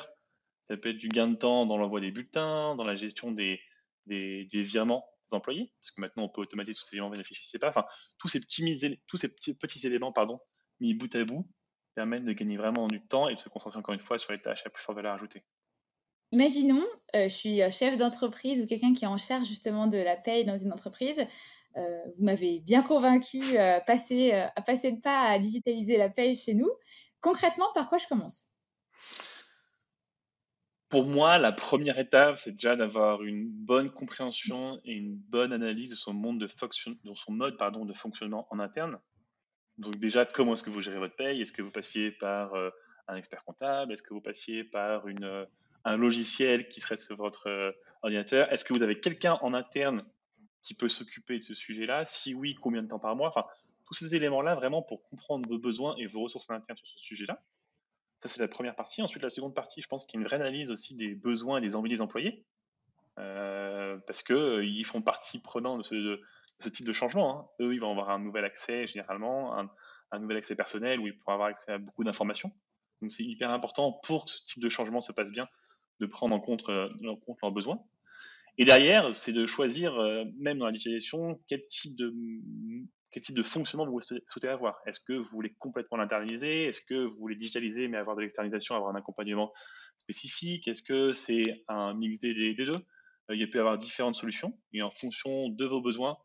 Ça 0.63 0.77
peut 0.77 0.89
être 0.89 0.97
du 0.97 1.09
gain 1.09 1.27
de 1.27 1.35
temps 1.35 1.65
dans 1.65 1.77
l'envoi 1.77 1.99
des 1.99 2.11
bulletins, 2.11 2.75
dans 2.75 2.85
la 2.85 2.95
gestion 2.95 3.31
des, 3.31 3.59
virements 4.05 5.05
employés, 5.33 5.73
parce 5.81 5.91
que 5.91 6.01
maintenant 6.01 6.23
on 6.23 6.29
peut 6.29 6.41
automatiser 6.41 6.77
tous 6.77 6.85
ces 6.85 6.95
virements 6.95 7.11
bénéficiaires. 7.11 7.59
pas. 7.59 7.69
Enfin, 7.69 7.85
tous 8.17 8.27
ces 8.27 8.39
petits, 8.39 9.01
tous 9.07 9.17
ces 9.17 9.33
petits, 9.35 9.87
éléments 9.87 10.13
mis 10.79 10.93
bout 10.93 11.13
à 11.15 11.23
bout 11.23 11.47
permettent 11.95 12.25
de 12.25 12.33
gagner 12.33 12.57
vraiment 12.57 12.87
du 12.87 13.05
temps 13.05 13.27
et 13.27 13.35
de 13.35 13.39
se 13.39 13.49
concentrer 13.49 13.79
encore 13.79 13.93
une 13.93 13.99
fois 13.99 14.17
sur 14.17 14.31
les 14.31 14.41
tâches 14.41 14.65
à 14.65 14.69
plus 14.69 14.81
forte 14.81 14.95
valeur 14.95 15.13
ajoutée. 15.13 15.43
Imaginons, 16.31 16.85
euh, 17.15 17.27
je 17.27 17.33
suis 17.33 17.71
chef 17.71 17.97
d'entreprise 17.97 18.61
ou 18.63 18.65
quelqu'un 18.65 18.93
qui 18.93 19.03
est 19.03 19.07
en 19.09 19.17
charge 19.17 19.45
justement 19.45 19.87
de 19.87 19.97
la 19.97 20.15
paye 20.15 20.45
dans 20.45 20.57
une 20.57 20.71
entreprise. 20.71 21.27
Euh, 21.77 21.99
vous 22.17 22.25
m'avez 22.25 22.59
bien 22.59 22.81
convaincu 22.83 23.41
euh, 23.57 23.79
passer, 23.87 24.33
euh, 24.33 24.47
à 24.55 24.61
passer 24.61 24.91
le 24.91 24.99
pas 24.99 25.29
à 25.29 25.39
digitaliser 25.39 25.97
la 25.97 26.09
paye 26.09 26.35
chez 26.35 26.53
nous. 26.53 26.69
Concrètement, 27.21 27.67
par 27.73 27.87
quoi 27.87 27.97
je 27.97 28.07
commence? 28.07 28.50
Pour 30.91 31.05
moi, 31.05 31.37
la 31.37 31.53
première 31.53 31.97
étape, 31.99 32.37
c'est 32.37 32.51
déjà 32.51 32.75
d'avoir 32.75 33.23
une 33.23 33.47
bonne 33.49 33.89
compréhension 33.89 34.77
et 34.83 34.91
une 34.91 35.15
bonne 35.15 35.53
analyse 35.53 35.89
de 35.89 35.95
son, 35.95 36.13
mode 36.13 36.39
de 36.39 37.93
fonctionnement 37.93 38.45
en 38.51 38.59
interne. 38.59 38.99
Donc 39.77 39.95
déjà, 39.95 40.25
comment 40.25 40.53
est-ce 40.53 40.63
que 40.63 40.69
vous 40.69 40.81
gérez 40.81 40.99
votre 40.99 41.15
paye? 41.15 41.41
Est-ce 41.41 41.53
que 41.53 41.61
vous 41.61 41.71
passiez 41.71 42.11
par 42.11 42.51
un 43.07 43.15
expert 43.15 43.41
comptable? 43.45 43.93
Est-ce 43.93 44.03
que 44.03 44.13
vous 44.13 44.19
passiez 44.19 44.65
par 44.65 45.07
une, 45.07 45.47
un 45.85 45.95
logiciel 45.95 46.67
qui 46.67 46.81
serait 46.81 46.97
sur 46.97 47.15
votre 47.15 47.73
ordinateur? 48.03 48.51
Est-ce 48.51 48.65
que 48.65 48.73
vous 48.73 48.83
avez 48.83 48.99
quelqu'un 48.99 49.39
en 49.41 49.53
interne 49.53 50.03
qui 50.61 50.73
peut 50.73 50.89
s'occuper 50.89 51.39
de 51.39 51.43
ce 51.45 51.53
sujet-là? 51.53 52.03
Si 52.03 52.33
oui, 52.33 52.53
combien 52.53 52.83
de 52.83 52.89
temps 52.89 52.99
par 52.99 53.15
mois? 53.15 53.29
Enfin, 53.29 53.45
tous 53.85 53.93
ces 53.93 54.13
éléments-là, 54.13 54.55
vraiment 54.55 54.81
pour 54.81 55.01
comprendre 55.03 55.47
vos 55.47 55.57
besoins 55.57 55.95
et 55.97 56.07
vos 56.07 56.23
ressources 56.23 56.49
internes 56.49 56.77
sur 56.77 56.87
ce 56.87 56.99
sujet-là. 56.99 57.41
Ça, 58.21 58.29
c'est 58.29 58.39
la 58.39 58.47
première 58.47 58.75
partie. 58.75 59.01
Ensuite, 59.01 59.23
la 59.23 59.31
seconde 59.31 59.55
partie, 59.55 59.81
je 59.81 59.87
pense 59.87 60.05
qu'il 60.05 60.19
y 60.19 60.19
a 60.19 60.21
une 60.21 60.27
vraie 60.27 60.35
analyse 60.35 60.71
aussi 60.71 60.95
des 60.95 61.15
besoins 61.15 61.57
et 61.57 61.61
des 61.61 61.75
envies 61.75 61.89
des 61.89 62.01
employés, 62.01 62.45
euh, 63.17 63.97
parce 64.05 64.21
qu'ils 64.21 64.35
euh, 64.35 64.83
font 64.83 65.01
partie 65.01 65.39
prenante 65.39 65.91
de 65.91 66.21
ce, 66.59 66.69
type 66.69 66.85
de 66.85 66.93
changement. 66.93 67.39
Hein. 67.39 67.65
Eux, 67.65 67.73
ils 67.73 67.81
vont 67.81 67.89
avoir 67.91 68.11
un 68.11 68.19
nouvel 68.19 68.45
accès, 68.45 68.85
généralement, 68.85 69.57
un, 69.57 70.19
nouvel 70.19 70.37
accès 70.37 70.55
personnel 70.55 70.99
où 70.99 71.07
ils 71.07 71.17
pourront 71.17 71.33
avoir 71.33 71.49
accès 71.49 71.71
à 71.71 71.79
beaucoup 71.79 72.03
d'informations. 72.03 72.51
Donc, 73.01 73.11
c'est 73.11 73.23
hyper 73.23 73.49
important 73.49 73.93
pour 74.03 74.25
que 74.25 74.31
ce 74.31 74.43
type 74.43 74.61
de 74.61 74.69
changement 74.69 75.01
se 75.01 75.11
passe 75.11 75.31
bien, 75.31 75.47
de 75.99 76.05
prendre 76.05 76.35
en 76.35 76.39
compte, 76.39 76.69
euh, 76.69 76.89
en 77.07 77.15
compte 77.15 77.39
leurs 77.41 77.51
besoins. 77.51 77.83
Et 78.59 78.65
derrière, 78.65 79.15
c'est 79.15 79.33
de 79.33 79.47
choisir, 79.47 79.93
même 80.37 80.59
dans 80.59 80.65
la 80.67 80.73
digitalisation, 80.73 81.41
quel 81.47 81.65
type 81.69 81.95
de, 81.95 82.13
quel 83.11 83.21
type 83.21 83.35
de 83.35 83.43
fonctionnement 83.43 83.85
vous 83.85 83.99
souhaitez 84.01 84.47
avoir. 84.47 84.79
Est-ce 84.85 84.99
que 84.99 85.13
vous 85.13 85.29
voulez 85.29 85.53
complètement 85.59 85.97
l'internaliser? 85.97 86.65
Est-ce 86.65 86.81
que 86.81 87.05
vous 87.05 87.17
voulez 87.17 87.35
digitaliser 87.35 87.87
mais 87.87 87.97
avoir 87.97 88.15
de 88.15 88.21
l'externalisation, 88.21 88.75
avoir 88.75 88.93
un 88.95 88.97
accompagnement 88.97 89.51
spécifique? 89.97 90.67
Est-ce 90.67 90.81
que 90.81 91.13
c'est 91.13 91.63
un 91.67 91.93
mix 91.93 92.19
des, 92.19 92.53
deux? 92.53 92.71
Euh, 93.29 93.35
Il 93.35 93.49
peut 93.49 93.57
y 93.57 93.61
avoir 93.61 93.77
différentes 93.77 94.15
solutions 94.15 94.57
et 94.73 94.81
en 94.81 94.91
fonction 94.91 95.49
de 95.49 95.65
vos 95.65 95.81
besoins 95.81 96.17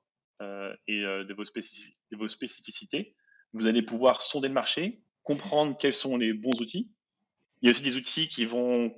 euh, 0.42 0.74
et 0.86 1.00
de 1.00 1.34
vos, 1.34 1.44
de, 1.44 2.16
vos 2.16 2.28
spécificités, 2.28 3.16
vous 3.52 3.66
allez 3.66 3.82
pouvoir 3.82 4.22
sonder 4.22 4.48
le 4.48 4.54
marché, 4.54 5.02
comprendre 5.22 5.76
quels 5.78 5.94
sont 5.94 6.16
les 6.16 6.34
bons 6.34 6.60
outils. 6.60 6.90
Il 7.62 7.66
y 7.66 7.68
a 7.68 7.70
aussi 7.70 7.82
des 7.82 7.96
outils 7.96 8.28
qui 8.28 8.44
vont 8.44 8.94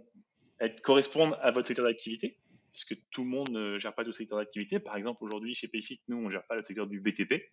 correspondre 0.82 1.38
à 1.40 1.52
votre 1.52 1.68
secteur 1.68 1.86
d'activité 1.86 2.38
puisque 2.78 2.96
tout 3.10 3.24
le 3.24 3.30
monde 3.30 3.50
ne 3.50 3.78
gère 3.78 3.94
pas 3.94 4.04
tout 4.04 4.12
secteur 4.12 4.38
d'activité. 4.38 4.78
Par 4.78 4.96
exemple, 4.96 5.24
aujourd'hui, 5.24 5.54
chez 5.54 5.66
Payfit, 5.68 6.00
nous, 6.06 6.18
on 6.18 6.26
ne 6.26 6.30
gère 6.30 6.46
pas 6.46 6.54
le 6.54 6.62
secteur 6.62 6.86
du 6.86 7.00
BTP. 7.00 7.50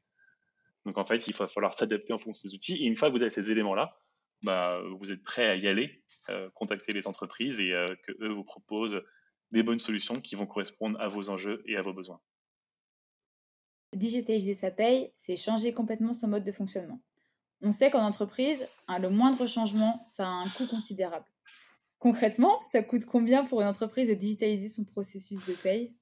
Donc, 0.85 0.97
en 0.97 1.05
fait, 1.05 1.27
il 1.27 1.35
va 1.35 1.47
falloir 1.47 1.73
s'adapter 1.73 2.13
en 2.13 2.19
fonction 2.19 2.47
des 2.47 2.55
outils. 2.55 2.75
Et 2.75 2.85
une 2.85 2.95
fois 2.95 3.09
que 3.09 3.13
vous 3.13 3.21
avez 3.21 3.31
ces 3.31 3.51
éléments-là, 3.51 3.97
bah, 4.43 4.81
vous 4.99 5.11
êtes 5.11 5.23
prêt 5.23 5.47
à 5.47 5.55
y 5.55 5.67
aller, 5.67 6.03
euh, 6.29 6.49
contacter 6.53 6.91
les 6.91 7.07
entreprises 7.07 7.59
et 7.59 7.73
euh, 7.73 7.85
que 8.03 8.11
eux 8.21 8.29
vous 8.29 8.43
proposent 8.43 9.01
des 9.51 9.63
bonnes 9.63 9.79
solutions 9.79 10.15
qui 10.15 10.35
vont 10.35 10.45
correspondre 10.45 10.99
à 10.99 11.07
vos 11.07 11.29
enjeux 11.29 11.63
et 11.65 11.77
à 11.77 11.81
vos 11.81 11.93
besoins. 11.93 12.21
Digitaliser 13.93 14.53
sa 14.53 14.71
paye, 14.71 15.13
c'est 15.15 15.35
changer 15.35 15.73
complètement 15.73 16.13
son 16.13 16.27
mode 16.27 16.43
de 16.43 16.51
fonctionnement. 16.51 17.01
On 17.61 17.71
sait 17.71 17.89
qu'en 17.89 18.05
entreprise, 18.05 18.67
hein, 18.87 18.99
le 18.99 19.09
moindre 19.09 19.47
changement, 19.47 20.01
ça 20.05 20.27
a 20.27 20.29
un 20.29 20.43
coût 20.43 20.67
considérable. 20.67 21.25
Concrètement, 21.99 22.61
ça 22.71 22.83
coûte 22.83 23.05
combien 23.05 23.45
pour 23.45 23.61
une 23.61 23.67
entreprise 23.67 24.09
de 24.09 24.13
digitaliser 24.13 24.69
son 24.69 24.83
processus 24.83 25.43
de 25.47 25.53
paye? 25.53 25.95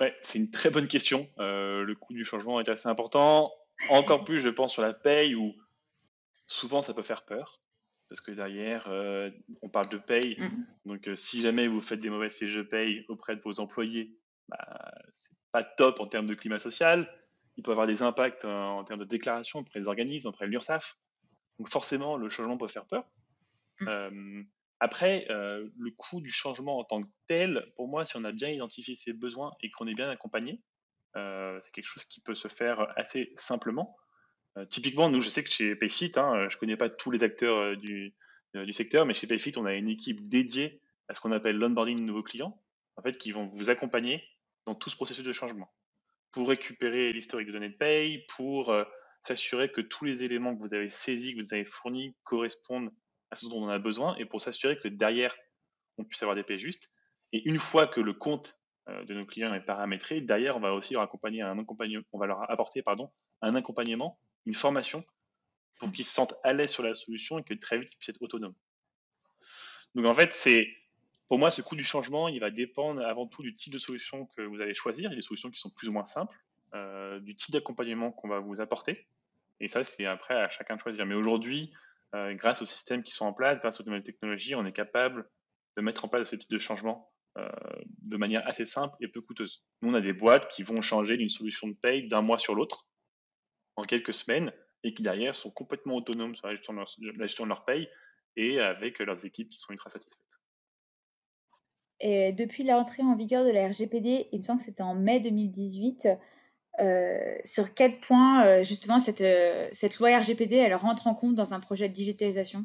Ouais, 0.00 0.14
c'est 0.22 0.38
une 0.38 0.50
très 0.50 0.70
bonne 0.70 0.88
question. 0.88 1.28
Euh, 1.38 1.82
le 1.82 1.94
coût 1.94 2.14
du 2.14 2.24
changement 2.24 2.60
est 2.60 2.68
assez 2.68 2.88
important. 2.88 3.52
Encore 3.88 4.24
plus, 4.24 4.40
je 4.40 4.48
pense, 4.48 4.72
sur 4.72 4.82
la 4.82 4.94
paye 4.94 5.34
où 5.34 5.54
souvent 6.46 6.82
ça 6.82 6.94
peut 6.94 7.02
faire 7.02 7.24
peur. 7.24 7.60
Parce 8.08 8.20
que 8.20 8.32
derrière, 8.32 8.86
euh, 8.88 9.30
on 9.62 9.68
parle 9.68 9.88
de 9.88 9.96
paye. 9.96 10.36
Mm. 10.38 10.66
Donc, 10.84 11.08
euh, 11.08 11.16
si 11.16 11.40
jamais 11.40 11.66
vous 11.66 11.80
faites 11.80 12.00
des 12.00 12.10
mauvaises 12.10 12.34
fiches 12.34 12.54
de 12.54 12.62
paye 12.62 13.04
auprès 13.08 13.34
de 13.34 13.40
vos 13.40 13.60
employés, 13.60 14.16
bah, 14.48 14.92
c'est 15.16 15.34
pas 15.52 15.64
top 15.64 16.00
en 16.00 16.06
termes 16.06 16.26
de 16.26 16.34
climat 16.34 16.58
social. 16.58 17.10
Il 17.56 17.62
peut 17.62 17.70
avoir 17.70 17.86
des 17.86 18.02
impacts 18.02 18.44
en, 18.44 18.84
termes 18.84 19.00
de 19.00 19.04
déclaration 19.04 19.60
auprès 19.60 19.80
des 19.80 19.88
organismes, 19.88 20.28
auprès 20.28 20.46
de 20.46 20.50
l'URSSAF. 20.50 20.96
Donc, 21.58 21.68
forcément, 21.68 22.16
le 22.16 22.28
changement 22.28 22.58
peut 22.58 22.68
faire 22.68 22.86
peur. 22.86 23.04
Mm. 23.80 23.88
Euh, 23.88 24.42
après, 24.80 25.26
le 25.28 25.90
coût 25.96 26.20
du 26.20 26.30
changement 26.30 26.78
en 26.78 26.84
tant 26.84 27.02
que 27.02 27.08
tel, 27.26 27.72
pour 27.74 27.88
moi, 27.88 28.04
si 28.04 28.16
on 28.18 28.24
a 28.24 28.32
bien 28.32 28.50
identifié 28.50 28.94
ses 28.94 29.14
besoins 29.14 29.52
et 29.62 29.70
qu'on 29.70 29.86
est 29.86 29.94
bien 29.94 30.10
accompagné, 30.10 30.60
c'est 31.14 31.72
quelque 31.72 31.86
chose 31.86 32.04
qui 32.04 32.20
peut 32.20 32.34
se 32.34 32.48
faire 32.48 32.86
assez 32.96 33.32
simplement. 33.36 33.96
Euh, 34.56 34.64
typiquement, 34.66 35.08
nous, 35.10 35.20
je 35.20 35.28
sais 35.28 35.42
que 35.42 35.50
chez 35.50 35.74
Payfit, 35.74 36.12
hein, 36.16 36.34
euh, 36.34 36.48
je 36.48 36.56
ne 36.56 36.60
connais 36.60 36.76
pas 36.76 36.88
tous 36.88 37.10
les 37.10 37.24
acteurs 37.24 37.56
euh, 37.56 37.76
du, 37.76 38.14
du, 38.54 38.72
secteur, 38.72 39.04
mais 39.04 39.14
chez 39.14 39.26
Payfit, 39.26 39.52
on 39.56 39.66
a 39.66 39.74
une 39.74 39.88
équipe 39.88 40.28
dédiée 40.28 40.80
à 41.08 41.14
ce 41.14 41.20
qu'on 41.20 41.32
appelle 41.32 41.56
l'onboarding 41.56 41.98
de 41.98 42.02
nouveaux 42.02 42.22
clients, 42.22 42.60
en 42.96 43.02
fait, 43.02 43.18
qui 43.18 43.32
vont 43.32 43.46
vous 43.46 43.70
accompagner 43.70 44.22
dans 44.66 44.74
tout 44.74 44.90
ce 44.90 44.96
processus 44.96 45.24
de 45.24 45.32
changement 45.32 45.72
pour 46.30 46.48
récupérer 46.48 47.12
l'historique 47.12 47.48
de 47.48 47.52
données 47.52 47.68
de 47.68 47.76
paye, 47.76 48.26
pour 48.36 48.74
s'assurer 49.22 49.70
que 49.70 49.80
tous 49.80 50.04
les 50.04 50.24
éléments 50.24 50.56
que 50.56 50.60
vous 50.60 50.74
avez 50.74 50.90
saisis, 50.90 51.34
que 51.34 51.40
vous 51.40 51.54
avez 51.54 51.64
fournis, 51.64 52.16
correspondent 52.24 52.90
à 53.30 53.36
ce 53.36 53.46
dont 53.46 53.62
on 53.62 53.68
a 53.68 53.78
besoin, 53.78 54.16
et 54.16 54.24
pour 54.24 54.42
s'assurer 54.42 54.76
que 54.78 54.88
derrière, 54.88 55.36
on 55.96 56.04
puisse 56.04 56.22
avoir 56.22 56.34
des 56.34 56.42
payes 56.42 56.58
justes. 56.58 56.90
Et 57.32 57.48
une 57.48 57.60
fois 57.60 57.86
que 57.86 58.00
le 58.00 58.14
compte 58.14 58.58
de 58.86 59.14
nos 59.14 59.24
clients 59.24 59.54
est 59.54 59.60
paramétré, 59.60 60.20
derrière, 60.20 60.56
on 60.56 60.60
va 60.60 60.74
aussi 60.74 60.94
leur 60.94 61.02
accompagner 61.02 61.42
on 61.42 62.18
va 62.18 62.26
leur 62.26 62.50
apporter 62.50 62.82
pardon, 62.82 63.10
un 63.40 63.54
accompagnement 63.54 64.18
une 64.46 64.54
formation 64.54 65.04
pour 65.78 65.90
qu'ils 65.92 66.04
se 66.04 66.12
sentent 66.12 66.34
à 66.44 66.52
l'aise 66.52 66.70
sur 66.70 66.82
la 66.82 66.94
solution 66.94 67.38
et 67.38 67.42
que 67.42 67.54
très 67.54 67.78
vite 67.78 67.92
ils 67.92 67.96
puissent 67.96 68.10
être 68.10 68.22
autonomes. 68.22 68.54
Donc 69.94 70.06
en 70.06 70.14
fait, 70.14 70.34
c'est 70.34 70.68
pour 71.28 71.38
moi 71.38 71.50
ce 71.50 71.62
coût 71.62 71.76
du 71.76 71.84
changement, 71.84 72.28
il 72.28 72.40
va 72.40 72.50
dépendre 72.50 73.04
avant 73.04 73.26
tout 73.26 73.42
du 73.42 73.56
type 73.56 73.72
de 73.72 73.78
solution 73.78 74.26
que 74.36 74.42
vous 74.42 74.60
allez 74.60 74.74
choisir. 74.74 75.10
A 75.10 75.14
des 75.14 75.22
solutions 75.22 75.50
qui 75.50 75.60
sont 75.60 75.70
plus 75.70 75.88
ou 75.88 75.92
moins 75.92 76.04
simples, 76.04 76.38
euh, 76.74 77.18
du 77.20 77.34
type 77.34 77.52
d'accompagnement 77.52 78.12
qu'on 78.12 78.28
va 78.28 78.40
vous 78.40 78.60
apporter. 78.60 79.06
Et 79.60 79.68
ça, 79.68 79.84
c'est 79.84 80.06
après 80.06 80.34
à 80.34 80.48
chacun 80.50 80.76
de 80.76 80.80
choisir. 80.80 81.06
Mais 81.06 81.14
aujourd'hui, 81.14 81.72
euh, 82.14 82.34
grâce 82.34 82.62
aux 82.62 82.66
systèmes 82.66 83.02
qui 83.02 83.12
sont 83.12 83.24
en 83.24 83.32
place, 83.32 83.60
grâce 83.60 83.80
aux 83.80 83.84
nouvelles 83.84 84.02
technologies, 84.02 84.54
on 84.54 84.66
est 84.66 84.72
capable 84.72 85.28
de 85.76 85.82
mettre 85.82 86.04
en 86.04 86.08
place 86.08 86.30
ce 86.30 86.36
type 86.36 86.50
de 86.50 86.58
changement 86.58 87.10
euh, 87.10 87.13
de 87.36 88.16
manière 88.16 88.46
assez 88.46 88.64
simple 88.64 88.96
et 89.00 89.08
peu 89.08 89.20
coûteuse. 89.20 89.64
Nous, 89.82 89.90
on 89.90 89.94
a 89.94 90.00
des 90.00 90.12
boîtes 90.12 90.48
qui 90.48 90.62
vont 90.62 90.80
changer 90.80 91.16
d'une 91.16 91.30
solution 91.30 91.68
de 91.68 91.74
paye 91.74 92.08
d'un 92.08 92.22
mois 92.22 92.38
sur 92.38 92.54
l'autre 92.54 92.86
en 93.76 93.82
quelques 93.82 94.14
semaines 94.14 94.52
et 94.84 94.94
qui 94.94 95.02
derrière 95.02 95.34
sont 95.34 95.50
complètement 95.50 95.96
autonomes 95.96 96.36
sur 96.36 96.46
la 96.46 96.54
gestion 96.54 97.44
de 97.44 97.48
leur, 97.48 97.64
paye 97.64 97.88
et 98.36 98.60
avec 98.60 98.98
leurs 99.00 99.24
équipes 99.24 99.48
qui 99.48 99.58
sont 99.58 99.72
ultra 99.72 99.90
satisfaites. 99.90 100.20
Et 102.00 102.32
depuis 102.32 102.64
la 102.64 102.76
rentrée 102.76 103.02
en 103.02 103.16
vigueur 103.16 103.44
de 103.44 103.50
la 103.50 103.66
RGPD, 103.68 104.28
il 104.32 104.38
me 104.38 104.44
semble 104.44 104.58
que 104.58 104.66
c'était 104.66 104.82
en 104.82 104.94
mai 104.94 105.20
2018, 105.20 106.08
euh, 106.80 107.36
sur 107.44 107.72
quel 107.72 108.00
point 108.00 108.44
euh, 108.44 108.64
justement 108.64 108.98
cette, 108.98 109.20
euh, 109.20 109.68
cette 109.72 109.98
loi 110.00 110.18
RGPD 110.18 110.56
elle 110.56 110.74
rentre 110.74 111.06
en 111.06 111.14
compte 111.14 111.36
dans 111.36 111.54
un 111.54 111.60
projet 111.60 111.88
de 111.88 111.94
digitalisation? 111.94 112.64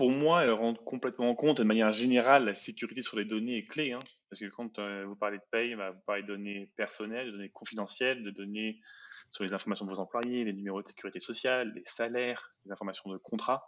Pour 0.00 0.10
moi, 0.10 0.42
elle 0.42 0.52
rentre 0.52 0.82
complètement 0.82 1.28
en 1.28 1.34
compte. 1.34 1.58
De 1.58 1.62
manière 1.62 1.92
générale, 1.92 2.46
la 2.46 2.54
sécurité 2.54 3.02
sur 3.02 3.18
les 3.18 3.26
données 3.26 3.58
est 3.58 3.66
clé. 3.66 3.92
Hein, 3.92 3.98
parce 4.30 4.40
que 4.40 4.46
quand 4.46 4.80
vous 5.04 5.14
parlez 5.14 5.36
de 5.36 5.42
paye, 5.50 5.74
bah, 5.74 5.90
vous 5.90 6.00
parlez 6.06 6.22
de 6.22 6.28
données 6.28 6.72
personnelles, 6.74 7.26
de 7.26 7.32
données 7.32 7.50
confidentielles, 7.50 8.22
de 8.22 8.30
données 8.30 8.80
sur 9.28 9.44
les 9.44 9.52
informations 9.52 9.84
de 9.84 9.90
vos 9.90 10.00
employés, 10.00 10.46
les 10.46 10.54
numéros 10.54 10.80
de 10.80 10.88
sécurité 10.88 11.20
sociale, 11.20 11.74
les 11.74 11.82
salaires, 11.84 12.54
les 12.64 12.72
informations 12.72 13.10
de 13.12 13.18
contrat. 13.18 13.62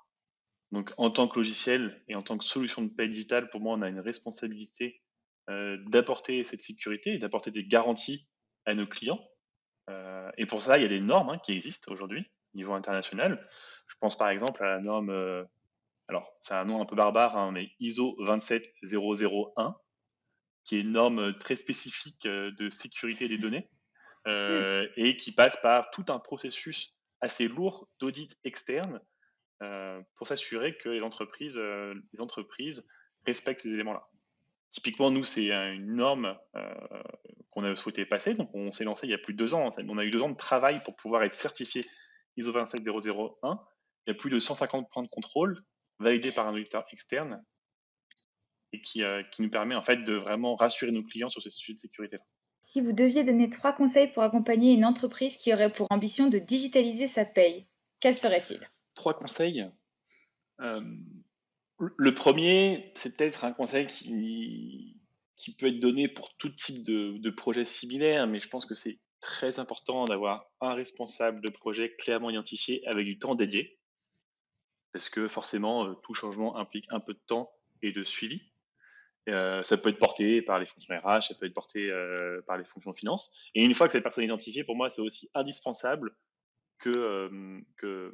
Donc, 0.71 0.95
en 0.97 1.11
tant 1.11 1.29
que 1.29 1.39
logiciel 1.39 2.03
et 2.09 2.15
en 2.15 2.23
tant 2.23 2.39
que 2.39 2.47
solution 2.47 2.81
de 2.81 2.89
paie 2.89 3.09
digitale, 3.09 3.51
pour 3.51 3.61
moi, 3.61 3.77
on 3.77 3.83
a 3.83 3.91
une 3.91 4.01
responsabilité 4.01 5.03
euh, 5.51 5.77
d'apporter 5.89 6.45
cette 6.45 6.63
sécurité 6.63 7.13
et 7.13 7.19
d'apporter 7.19 7.51
des 7.51 7.67
garanties 7.67 8.27
à 8.65 8.73
nos 8.73 8.87
clients. 8.87 9.21
Euh, 9.91 10.31
et 10.39 10.47
pour 10.47 10.63
ça, 10.63 10.79
il 10.79 10.83
y 10.83 10.87
a 10.87 10.89
des 10.89 11.03
normes 11.03 11.29
hein, 11.29 11.39
qui 11.45 11.53
existent 11.53 11.93
aujourd'hui 11.93 12.25
au 12.55 12.57
niveau 12.57 12.73
international. 12.73 13.47
Je 13.87 13.97
pense 14.01 14.17
par 14.17 14.31
exemple 14.31 14.65
à 14.65 14.77
la 14.77 14.81
norme, 14.81 15.11
euh, 16.15 16.19
alors 16.19 16.33
c'est 16.41 16.55
un 16.55 16.65
nom 16.65 16.81
un 16.81 16.87
peu 16.87 16.97
barbare, 16.97 17.37
hein, 17.37 17.53
mais 17.53 17.71
ISO 17.81 18.17
27001, 18.19 19.77
qui 20.65 20.77
est 20.77 20.81
une 20.81 20.93
norme 20.93 21.37
très 21.39 21.57
spécifique 21.57 22.27
de 22.27 22.71
sécurité 22.71 23.29
des 23.29 23.39
données. 23.39 23.69
Euh, 24.29 24.87
et 24.97 25.17
qui 25.17 25.33
passe 25.33 25.57
par 25.63 25.91
tout 25.91 26.05
un 26.09 26.21
processus 26.21 26.95
assez 27.21 27.49
lourd 27.49 27.89
d'audit 27.99 28.39
externe 28.45 29.01
euh, 29.65 30.01
pour 30.15 30.29
s'assurer 30.29 30.77
que 30.77 30.91
les 30.91 31.01
entreprises, 31.01 31.59
euh, 31.59 31.93
les 32.13 32.21
entreprises 32.21 32.87
respectent 33.27 33.63
ces 33.63 33.73
éléments-là. 33.73 34.09
Typiquement, 34.71 35.11
nous, 35.11 35.25
c'est 35.25 35.51
une 35.51 35.97
norme 35.97 36.39
qu'on 37.51 37.65
a 37.65 37.77
souhaité 37.77 38.07
passer. 38.07 38.35
Donc, 38.35 38.49
on 38.55 38.71
s'est 38.73 38.85
lancé 38.85 39.07
il 39.07 39.11
y 39.11 39.15
a 39.15 39.19
plus 39.19 39.35
de 39.35 39.39
deux 39.39 39.55
ans. 39.55 39.69
On 39.89 39.99
a 39.99 40.05
eu 40.05 40.11
deux 40.11 40.23
ans 40.23 40.31
de 40.31 40.37
travail 40.37 40.81
pour 40.85 40.97
pouvoir 40.97 41.25
être 41.25 41.35
certifié 41.35 41.85
ISO 42.37 42.53
27001. 42.53 43.61
Il 44.07 44.11
y 44.11 44.13
a 44.13 44.15
plus 44.15 44.31
de 44.31 44.41
150 44.41 44.89
points 44.89 45.03
de 45.03 45.09
contrôle 45.09 45.63
validés 45.99 46.33
par 46.33 46.49
un 46.49 46.55
auditeur 46.55 46.85
externe 46.93 47.45
et 48.73 48.81
qui, 48.81 49.03
qui 49.33 49.43
nous 49.43 49.51
permet 49.51 49.75
en 49.75 49.83
fait 49.83 49.99
de 49.99 50.15
vraiment 50.15 50.57
rassurer 50.57 50.93
nos 50.93 51.03
clients 51.03 51.29
sur 51.29 51.43
ces 51.43 51.51
sujets 51.51 51.75
de 51.75 51.79
sécurité-là. 51.79 52.23
Si 52.63 52.81
vous 52.81 52.93
deviez 52.93 53.25
donner 53.25 53.51
trois 53.51 53.73
conseils 53.73 54.13
pour 54.13 54.23
accompagner 54.23 54.73
une 54.73 54.85
entreprise 54.85 55.37
qui 55.37 55.53
aurait 55.53 55.73
pour 55.73 55.89
ambition 55.91 56.29
de 56.29 56.39
digitaliser 56.39 57.09
sa 57.09 57.25
paye, 57.25 57.67
quels 58.01 58.15
seraient-ils? 58.15 58.67
Trois 58.95 59.15
conseils. 59.15 59.67
Euh, 60.61 60.81
le 61.79 62.15
premier, 62.15 62.93
c'est 62.95 63.17
peut-être 63.17 63.45
un 63.45 63.53
conseil 63.53 63.89
qui, 63.89 64.97
qui 65.37 65.57
peut 65.57 65.67
être 65.67 65.81
donné 65.81 66.09
pour 66.09 66.37
tout 66.37 66.51
type 66.51 66.85
de, 66.85 67.19
de 67.19 67.31
projet 67.31 67.65
similaire, 67.65 68.27
mais 68.29 68.41
je 68.41 68.49
pense 68.49 68.65
que 68.65 68.75
c'est 68.75 69.01
très 69.21 69.59
important 69.59 70.05
d'avoir 70.05 70.47
un 70.61 70.75
responsable 70.75 71.41
de 71.41 71.51
projet 71.51 71.95
clairement 71.97 72.31
identifié 72.31 72.87
avec 72.87 73.05
du 73.05 73.19
temps 73.19 73.35
dédié, 73.35 73.79
parce 74.93 75.09
que 75.09 75.29
forcément, 75.29 75.87
euh, 75.87 75.95
tout 76.03 76.15
changement 76.15 76.57
implique 76.57 76.87
un 76.91 77.01
peu 77.01 77.15
de 77.15 77.21
temps 77.27 77.53
et 77.83 77.93
de 77.93 78.03
suivi. 78.03 78.43
Euh, 79.29 79.63
ça 79.63 79.77
peut 79.77 79.89
être 79.89 79.99
porté 79.99 80.43
par 80.43 80.59
les 80.59 80.67
fonctions 80.67 80.95
RH, 80.99 81.29
ça 81.29 81.35
peut 81.35 81.47
être 81.47 81.55
porté 81.55 81.91
euh, 81.91 82.43
par 82.47 82.59
les 82.59 82.65
fonctions 82.65 82.93
finance. 82.93 83.33
Et 83.55 83.65
une 83.65 83.75
fois 83.75 83.87
que 83.87 83.93
cette 83.93 84.03
personne 84.03 84.25
est 84.25 84.27
identifiée, 84.27 84.65
pour 84.65 84.77
moi, 84.77 84.91
c'est 84.91 85.01
aussi 85.01 85.31
indispensable 85.35 86.17
que, 86.79 87.63
que 87.77 88.13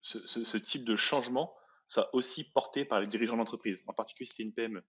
ce, 0.00 0.24
ce, 0.24 0.56
type 0.56 0.84
de 0.84 0.94
changement 0.94 1.52
soit 1.88 2.14
aussi 2.14 2.44
porté 2.44 2.84
par 2.84 3.00
les 3.00 3.08
dirigeants 3.08 3.36
d'entreprise, 3.36 3.82
en 3.88 3.92
particulier 3.92 4.28
si 4.28 4.36
c'est 4.36 4.42
une 4.44 4.54
PME. 4.54 4.84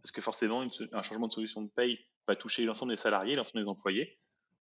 Parce 0.00 0.12
que 0.12 0.20
forcément, 0.20 0.64
un 0.92 1.02
changement 1.02 1.26
de 1.26 1.32
solution 1.32 1.62
de 1.62 1.70
paye 1.70 1.98
va 2.28 2.36
toucher 2.36 2.64
l'ensemble 2.64 2.92
des 2.92 2.96
salariés, 2.96 3.34
l'ensemble 3.34 3.64
des 3.64 3.68
employés. 3.68 4.20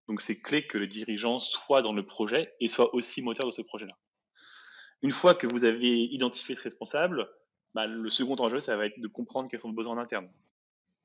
Donc 0.08 0.22
c'est 0.22 0.40
clé 0.40 0.66
que 0.66 0.78
le 0.78 0.88
dirigeant 0.88 1.40
soit 1.40 1.82
dans 1.82 1.94
le 1.94 2.06
projet 2.06 2.54
et 2.62 2.70
soit 2.70 2.94
aussi 2.96 3.22
moteur 3.22 3.46
de 3.46 3.52
ce 3.52 3.62
projet-là. 3.62 3.98
Une 5.06 5.12
fois 5.12 5.36
que 5.36 5.46
vous 5.46 5.66
avez 5.66 6.06
identifié 6.06 6.56
ce 6.56 6.64
responsable, 6.64 7.30
bah, 7.76 7.86
le 7.86 8.10
second 8.10 8.36
enjeu, 8.38 8.60
ça 8.60 8.76
va 8.76 8.88
être 8.88 9.00
de 9.00 9.08
comprendre 9.08 9.48
quels 9.48 9.60
sont 9.60 9.70
les 9.70 9.76
besoins 9.76 10.00
internes. 10.00 10.32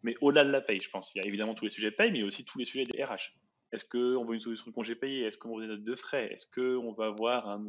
Mais 0.03 0.17
au-delà 0.23 0.43
de 0.43 0.49
la 0.49 0.63
paye, 0.63 0.81
je 0.81 0.89
pense, 0.89 1.15
il 1.15 1.19
y 1.19 1.21
a 1.21 1.29
évidemment 1.29 1.55
tous 1.55 1.67
les 1.67 1.71
sujets 1.71 1.91
de 1.91 1.97
paye, 1.97 2.11
mais 2.11 2.17
il 2.17 2.21
y 2.23 2.25
a 2.25 2.27
aussi 2.27 2.47
tous 2.47 2.59
les 2.59 2.65
sujets 2.65 2.85
des 2.85 3.05
RH. 3.05 3.37
Est-ce 3.73 3.85
qu'on 3.85 4.25
veut 4.25 4.37
une 4.37 4.41
solution 4.41 4.71
de 4.71 4.75
congé 4.75 4.95
payé? 4.95 5.27
Est-ce 5.27 5.37
qu'on 5.37 5.55
veut 5.55 5.67
des 5.67 5.69
notes 5.69 5.85
de 5.85 5.97
frais? 5.97 6.33
Est-ce 6.33 6.47
qu'on 6.47 6.95
va 6.95 7.09
avoir 7.09 7.47
un, 7.47 7.63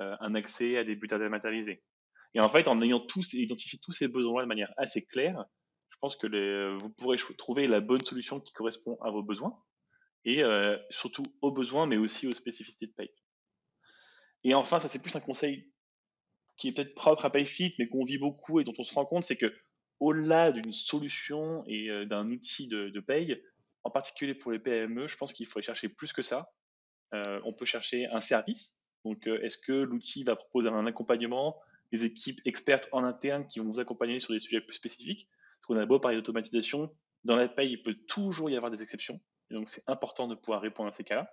euh, 0.00 0.16
un, 0.20 0.34
accès 0.34 0.78
à 0.78 0.84
des 0.84 0.96
bulletins 0.96 1.18
dématérialisés? 1.18 1.82
Et 2.32 2.40
en 2.40 2.48
fait, 2.48 2.66
en 2.66 2.80
ayant 2.80 3.00
tous 3.00 3.34
identifié 3.34 3.78
tous 3.78 3.92
ces 3.92 4.08
besoins-là 4.08 4.44
de 4.44 4.48
manière 4.48 4.72
assez 4.78 5.04
claire, 5.04 5.44
je 5.90 5.98
pense 6.00 6.16
que 6.16 6.78
vous 6.78 6.88
pourrez 6.88 7.18
trouver 7.36 7.66
la 7.66 7.80
bonne 7.80 8.02
solution 8.06 8.40
qui 8.40 8.54
correspond 8.54 8.96
à 9.02 9.10
vos 9.10 9.22
besoins 9.22 9.62
et 10.24 10.42
euh, 10.42 10.78
surtout 10.88 11.24
aux 11.42 11.52
besoins, 11.52 11.84
mais 11.84 11.98
aussi 11.98 12.26
aux 12.26 12.32
spécificités 12.32 12.86
de 12.86 12.92
paye. 12.92 13.10
Et 14.44 14.54
enfin, 14.54 14.78
ça 14.78 14.88
c'est 14.88 15.00
plus 15.00 15.14
un 15.16 15.20
conseil 15.20 15.70
qui 16.56 16.68
est 16.68 16.72
peut-être 16.72 16.94
propre 16.94 17.24
à 17.24 17.30
PayFit, 17.30 17.74
mais 17.78 17.88
qu'on 17.88 18.04
vit 18.04 18.18
beaucoup 18.18 18.60
et 18.60 18.64
dont 18.64 18.74
on 18.78 18.84
se 18.84 18.94
rend 18.94 19.06
compte, 19.06 19.24
c'est 19.24 19.36
que 19.36 19.52
au-delà 20.00 20.52
d'une 20.52 20.72
solution 20.72 21.64
et 21.66 21.88
euh, 21.90 22.04
d'un 22.04 22.30
outil 22.30 22.68
de, 22.68 22.88
de, 22.88 23.00
paye, 23.00 23.42
en 23.84 23.90
particulier 23.90 24.34
pour 24.34 24.52
les 24.52 24.58
PME, 24.58 25.08
je 25.08 25.16
pense 25.16 25.32
qu'il 25.32 25.46
faudrait 25.46 25.62
chercher 25.62 25.88
plus 25.88 26.12
que 26.12 26.22
ça. 26.22 26.52
Euh, 27.14 27.40
on 27.44 27.52
peut 27.52 27.64
chercher 27.64 28.06
un 28.06 28.20
service. 28.20 28.82
Donc, 29.04 29.26
euh, 29.26 29.42
est-ce 29.42 29.58
que 29.58 29.72
l'outil 29.72 30.24
va 30.24 30.36
proposer 30.36 30.68
un 30.68 30.86
accompagnement, 30.86 31.60
des 31.92 32.04
équipes 32.04 32.40
expertes 32.44 32.88
en 32.92 33.04
interne 33.04 33.46
qui 33.46 33.60
vont 33.60 33.66
vous 33.66 33.80
accompagner 33.80 34.20
sur 34.20 34.32
des 34.34 34.40
sujets 34.40 34.60
plus 34.60 34.74
spécifiques? 34.74 35.28
Parce 35.60 35.66
qu'on 35.66 35.76
a 35.76 35.86
beau 35.86 35.98
parler 35.98 36.16
d'automatisation, 36.16 36.94
dans 37.24 37.36
la 37.36 37.48
paye, 37.48 37.72
il 37.72 37.82
peut 37.82 37.96
toujours 38.06 38.50
y 38.50 38.56
avoir 38.56 38.70
des 38.70 38.82
exceptions. 38.82 39.20
Et 39.50 39.54
donc, 39.54 39.70
c'est 39.70 39.82
important 39.86 40.28
de 40.28 40.34
pouvoir 40.34 40.60
répondre 40.60 40.88
à 40.88 40.92
ces 40.92 41.04
cas-là. 41.04 41.30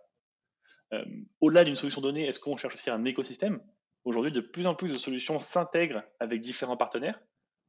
Euh, 0.94 1.04
au-delà 1.42 1.63
d'une 1.63 1.75
solution 1.75 2.01
donnée, 2.01 2.27
est-ce 2.27 2.39
qu'on 2.39 2.58
cherche 2.58 2.75
aussi 2.75 2.89
un 2.89 3.06
écosystème? 3.06 3.62
Aujourd'hui, 4.04 4.32
de 4.32 4.42
plus 4.42 4.68
en 4.68 4.75
plus 4.75 4.89
de 4.89 4.98
solutions 4.98 5.39
s'intègrent 5.39 6.04
avec 6.20 6.42
différents 6.42 6.77
partenaires. 6.77 7.20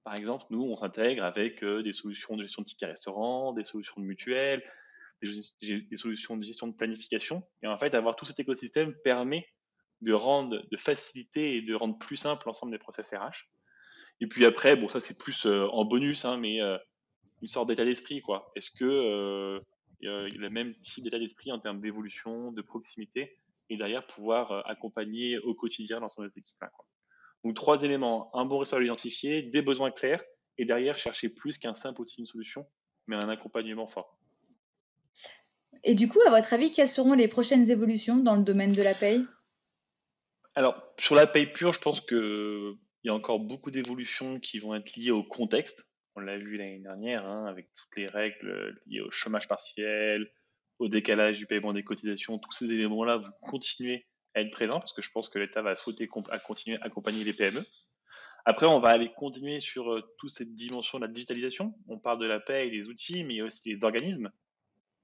Par 0.05 0.15
exemple, 0.15 0.45
nous, 0.51 0.63
on 0.63 0.77
s'intègre 0.77 1.25
avec 1.25 1.65
euh, 1.65 1.83
des 1.83 1.93
solutions 1.93 2.37
de 2.37 2.43
gestion 2.43 2.63
de 2.63 2.67
tickets 2.67 2.91
restaurants, 2.91 3.53
des 3.53 3.65
solutions 3.65 4.01
de 4.01 4.07
mutuelles, 4.07 4.63
des, 5.23 5.97
solutions 5.97 6.37
de 6.37 6.45
gestion 6.45 6.67
de 6.67 6.75
planification. 6.75 7.43
Et 7.63 7.67
en 7.67 7.79
fait, 7.79 7.95
avoir 7.95 8.17
tout 8.17 8.27
cet 8.27 8.39
écosystème 8.39 8.95
permet 9.03 9.49
de 10.03 10.13
rendre, 10.13 10.63
de 10.71 10.77
faciliter 10.77 11.57
et 11.57 11.63
de 11.63 11.75
rendre 11.75 11.99
plus 11.99 12.19
simple 12.19 12.47
l'ensemble 12.47 12.73
des 12.73 12.79
process 12.79 13.15
RH. 13.15 13.49
Et 14.21 14.27
puis 14.27 14.45
après, 14.45 14.77
bon, 14.77 14.89
ça 14.89 15.01
c'est 15.01 15.19
plus 15.19 15.47
euh, 15.47 15.67
en 15.69 15.85
bonus, 15.85 16.25
hein, 16.27 16.37
mais 16.37 16.61
une 17.41 17.49
sorte 17.49 17.69
d'état 17.69 17.85
d'esprit, 17.85 18.21
quoi. 18.21 18.53
Est-ce 18.55 18.71
que 18.71 19.61
a 20.05 20.29
le 20.29 20.49
même 20.51 20.75
type 20.79 21.05
d'état 21.05 21.19
d'esprit 21.19 21.53
en 21.53 21.59
termes 21.59 21.81
d'évolution, 21.81 22.53
de 22.53 22.63
proximité, 22.63 23.39
et 23.71 23.77
derrière 23.77 24.07
pouvoir 24.07 24.69
accompagner 24.69 25.39
au 25.39 25.55
quotidien 25.55 26.01
l'ensemble 26.01 26.29
des 26.29 26.39
équipes-là. 26.39 26.71
Donc 27.45 27.55
trois 27.55 27.83
éléments 27.83 28.35
un 28.35 28.45
bon 28.45 28.59
responsable 28.59 28.85
identifié, 28.85 29.43
des 29.43 29.63
besoins 29.63 29.91
clairs, 29.91 30.23
et 30.59 30.65
derrière 30.65 30.99
chercher 30.99 31.29
plus 31.29 31.59
qu'un 31.59 31.75
simple 31.75 32.01
outil, 32.01 32.21
une 32.21 32.27
solution, 32.27 32.67
mais 33.07 33.17
un 33.17 33.29
accompagnement 33.29 33.87
fort. 33.87 34.19
Et 35.85 35.95
du 35.95 36.09
coup, 36.09 36.21
à 36.27 36.31
votre 36.31 36.53
avis, 36.53 36.73
quelles 36.73 36.89
seront 36.89 37.13
les 37.15 37.29
prochaines 37.29 37.71
évolutions 37.71 38.17
dans 38.17 38.37
le 38.37 38.43
domaine 38.43 38.73
de 38.73 38.83
la 38.83 38.95
paye? 38.95 39.25
Alors, 40.55 40.83
sur 40.99 41.15
la 41.15 41.27
paye 41.27 41.47
pure, 41.47 41.73
je 41.73 41.81
pense 41.81 42.01
qu'il 42.01 42.75
y 43.05 43.11
a 43.11 43.15
encore 43.15 43.41
beaucoup 43.41 43.71
d'évolutions 43.71 44.41
qui 44.41 44.59
vont 44.59 44.75
être 44.75 44.97
liées 44.97 45.11
au 45.11 45.23
contexte. 45.23 45.87
On 46.17 46.21
l'a 46.21 46.39
vu 46.39 46.57
l'année 46.57 46.79
dernière, 46.79 47.27
hein, 47.27 47.45
avec 47.47 47.69
toutes 47.77 47.97
les 47.97 48.07
règles 48.07 48.81
liées 48.87 49.03
au 49.03 49.11
chômage 49.11 49.49
partiel, 49.49 50.31
au 50.79 50.89
décalage 50.89 51.39
du 51.39 51.47
paiement 51.47 51.75
des 51.75 51.85
cotisations. 51.85 52.39
Tous 52.39 52.53
ces 52.53 52.73
éléments-là 52.73 53.19
vont 53.19 53.33
continuer 53.43 54.07
à 54.35 54.41
être 54.41 54.51
présents 54.51 54.81
parce 54.81 54.95
que 54.95 55.03
je 55.03 55.11
pense 55.11 55.29
que 55.29 55.39
l'État 55.39 55.61
va 55.61 55.77
souhaiter 55.77 56.09
à 56.31 56.39
continuer 56.39 56.79
à 56.81 56.87
accompagner 56.87 57.23
les 57.23 57.35
PME. 57.35 57.61
Après, 58.47 58.67
on 58.67 58.81
va 58.81 58.91
aller 58.91 59.13
continuer 59.13 59.61
sur 59.61 59.93
euh, 59.93 60.03
toute 60.19 60.31
cette 60.31 60.55
dimension 60.55 60.99
de 60.99 61.07
la 61.07 61.13
digitalisation. 61.13 61.75
On 61.89 61.99
parle 61.99 62.21
de 62.21 62.27
la 62.27 62.41
paie 62.41 62.71
des 62.71 62.89
outils, 62.89 63.25
mais 63.25 63.35
il 63.35 63.37
y 63.39 63.41
a 63.41 63.45
aussi 63.45 63.75
les 63.75 63.85
organismes, 63.85 64.31